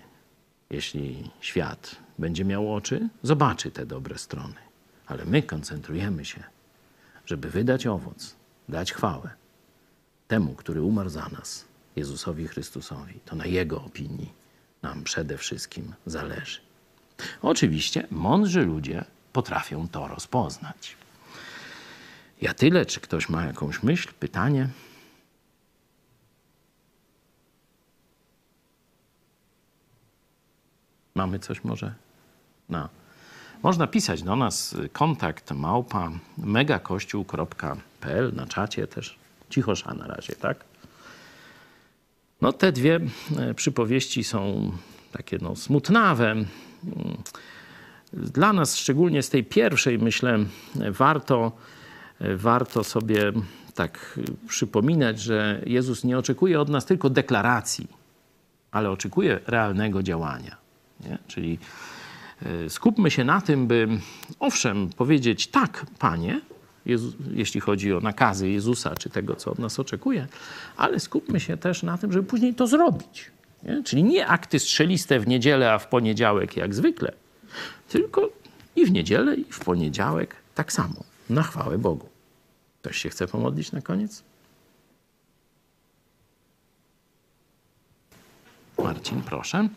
Jeśli 0.69 1.31
świat 1.41 1.95
będzie 2.19 2.45
miał 2.45 2.73
oczy, 2.75 3.09
zobaczy 3.23 3.71
te 3.71 3.85
dobre 3.85 4.17
strony. 4.17 4.59
Ale 5.07 5.25
my 5.25 5.43
koncentrujemy 5.43 6.25
się, 6.25 6.43
żeby 7.25 7.49
wydać 7.49 7.87
owoc, 7.87 8.35
dać 8.69 8.93
chwałę 8.93 9.29
temu, 10.27 10.53
który 10.55 10.81
umarł 10.81 11.09
za 11.09 11.29
nas, 11.29 11.65
Jezusowi 11.95 12.47
Chrystusowi. 12.47 13.19
To 13.25 13.35
na 13.35 13.45
Jego 13.45 13.77
opinii 13.83 14.33
nam 14.81 15.03
przede 15.03 15.37
wszystkim 15.37 15.93
zależy. 16.05 16.59
Oczywiście 17.41 18.07
mądrzy 18.11 18.61
ludzie 18.65 19.05
potrafią 19.33 19.87
to 19.87 20.07
rozpoznać. 20.07 21.00
Ja 22.41 22.53
tyle, 22.53 22.85
czy 22.85 22.99
ktoś 22.99 23.29
ma 23.29 23.45
jakąś 23.45 23.83
myśl, 23.83 24.09
pytanie? 24.19 24.69
Mamy 31.15 31.39
coś 31.39 31.63
może? 31.63 31.93
No. 32.69 32.89
Można 33.63 33.87
pisać 33.87 34.23
do 34.23 34.35
nas 34.35 34.75
kontakt 34.93 35.51
małpa 35.51 36.11
megakościół.pl 36.37 38.35
na 38.35 38.47
czacie 38.47 38.87
też. 38.87 39.19
Cichosza 39.49 39.93
na 39.93 40.07
razie, 40.07 40.35
tak? 40.35 40.63
No 42.41 42.53
te 42.53 42.71
dwie 42.71 42.99
e, 43.37 43.53
przypowieści 43.53 44.23
są 44.23 44.71
takie 45.11 45.37
no, 45.41 45.55
smutnawe. 45.55 46.35
Dla 48.13 48.53
nas, 48.53 48.75
szczególnie 48.77 49.23
z 49.23 49.29
tej 49.29 49.43
pierwszej, 49.43 49.99
myślę, 49.99 50.39
warto, 50.75 51.51
warto 52.35 52.83
sobie 52.83 53.31
tak 53.75 54.19
przypominać, 54.47 55.19
że 55.19 55.61
Jezus 55.65 56.03
nie 56.03 56.17
oczekuje 56.17 56.61
od 56.61 56.69
nas 56.69 56.85
tylko 56.85 57.09
deklaracji, 57.09 57.87
ale 58.71 58.89
oczekuje 58.89 59.39
realnego 59.47 60.03
działania. 60.03 60.57
Nie? 60.99 61.17
Czyli 61.27 61.59
e, 62.45 62.69
skupmy 62.69 63.11
się 63.11 63.23
na 63.23 63.41
tym, 63.41 63.67
by 63.67 63.87
owszem, 64.39 64.89
powiedzieć 64.89 65.47
tak, 65.47 65.85
Panie, 65.99 66.41
jeśli 67.31 67.59
chodzi 67.61 67.93
o 67.93 67.99
nakazy 67.99 68.49
Jezusa 68.49 68.95
czy 68.95 69.09
tego, 69.09 69.35
co 69.35 69.51
od 69.51 69.59
nas 69.59 69.79
oczekuje, 69.79 70.27
ale 70.77 70.99
skupmy 70.99 71.39
się 71.39 71.57
też 71.57 71.83
na 71.83 71.97
tym, 71.97 72.11
żeby 72.11 72.27
później 72.27 72.53
to 72.53 72.67
zrobić. 72.67 73.31
Nie? 73.63 73.83
Czyli 73.83 74.03
nie 74.03 74.27
akty 74.27 74.59
strzeliste 74.59 75.19
w 75.19 75.27
niedzielę, 75.27 75.73
a 75.73 75.79
w 75.79 75.87
poniedziałek 75.87 76.57
jak 76.57 76.75
zwykle, 76.75 77.11
tylko 77.89 78.29
i 78.75 78.85
w 78.85 78.91
niedzielę, 78.91 79.35
i 79.35 79.43
w 79.43 79.59
poniedziałek 79.59 80.35
tak 80.55 80.73
samo, 80.73 81.03
na 81.29 81.43
chwałę 81.43 81.77
Bogu. 81.77 82.10
Ktoś 82.81 82.97
się 82.97 83.09
chce 83.09 83.27
pomodlić 83.27 83.71
na 83.71 83.81
koniec? 83.81 84.23
Marcin, 88.77 89.21
proszę. 89.21 89.69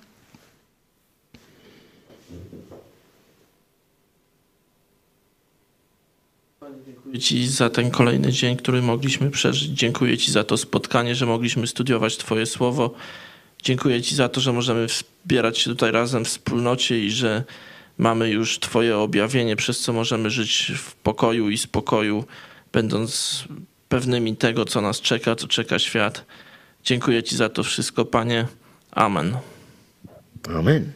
Ci 7.21 7.49
za 7.49 7.71
ten 7.71 7.91
kolejny 7.91 8.33
dzień, 8.33 8.57
który 8.57 8.83
mogliśmy 8.83 9.31
przeżyć. 9.31 9.71
Dziękuję 9.71 10.19
Ci 10.19 10.33
za 10.33 10.45
to 10.45 10.57
spotkanie, 10.57 11.15
że 11.15 11.27
mogliśmy 11.27 11.67
studiować 11.67 12.17
Twoje 12.17 12.47
słowo. 12.47 12.95
Dziękuję 13.63 14.03
Ci 14.03 14.15
za 14.15 14.29
to, 14.29 14.41
że 14.41 14.53
możemy 14.53 14.89
wspierać 14.89 15.59
się 15.59 15.71
tutaj 15.71 15.93
razem 15.93 16.25
w 16.25 16.29
wspólnocie 16.29 17.05
i 17.05 17.11
że 17.11 17.45
mamy 17.99 18.31
już 18.31 18.59
Twoje 18.59 18.99
objawienie, 18.99 19.57
przez 19.57 19.81
co 19.81 19.93
możemy 19.93 20.31
żyć 20.31 20.73
w 20.77 20.95
pokoju 20.95 21.51
i 21.51 21.59
spokoju, 21.59 22.25
będąc 22.75 23.45
pewnymi 23.89 24.37
tego, 24.37 24.65
co 24.65 24.81
nas 24.81 25.01
czeka, 25.01 25.37
co 25.37 25.49
czeka 25.49 25.79
świat. 25.79 26.25
Dziękuję 26.85 27.23
Ci 27.23 27.37
za 27.37 27.49
to 27.49 27.63
wszystko, 27.63 28.05
Panie. 28.05 28.47
Amen. 28.93 29.37
Amen. 30.59 30.93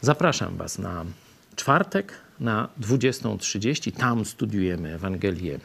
Zapraszam 0.00 0.56
Was 0.56 0.78
na 0.78 1.04
czwartek 1.56 2.12
na 2.40 2.68
20.30. 2.80 3.92
Tam 3.92 4.24
studiujemy 4.24 4.94
Ewangelię 4.94 5.58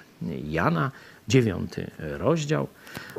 Jana, 0.44 0.92
dziewiąty 1.28 1.92
rozdział. 2.00 2.68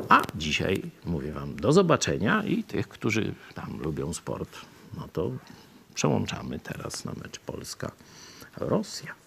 A 0.09 0.21
dzisiaj 0.35 0.81
mówię 1.05 1.31
Wam 1.31 1.55
do 1.55 1.73
zobaczenia 1.73 2.43
i 2.43 2.63
tych, 2.63 2.87
którzy 2.87 3.33
tam 3.53 3.79
lubią 3.81 4.13
sport, 4.13 4.57
no 4.97 5.07
to 5.13 5.31
przełączamy 5.93 6.59
teraz 6.59 7.05
na 7.05 7.11
mecz 7.11 7.39
Polska-Rosja. 7.39 9.22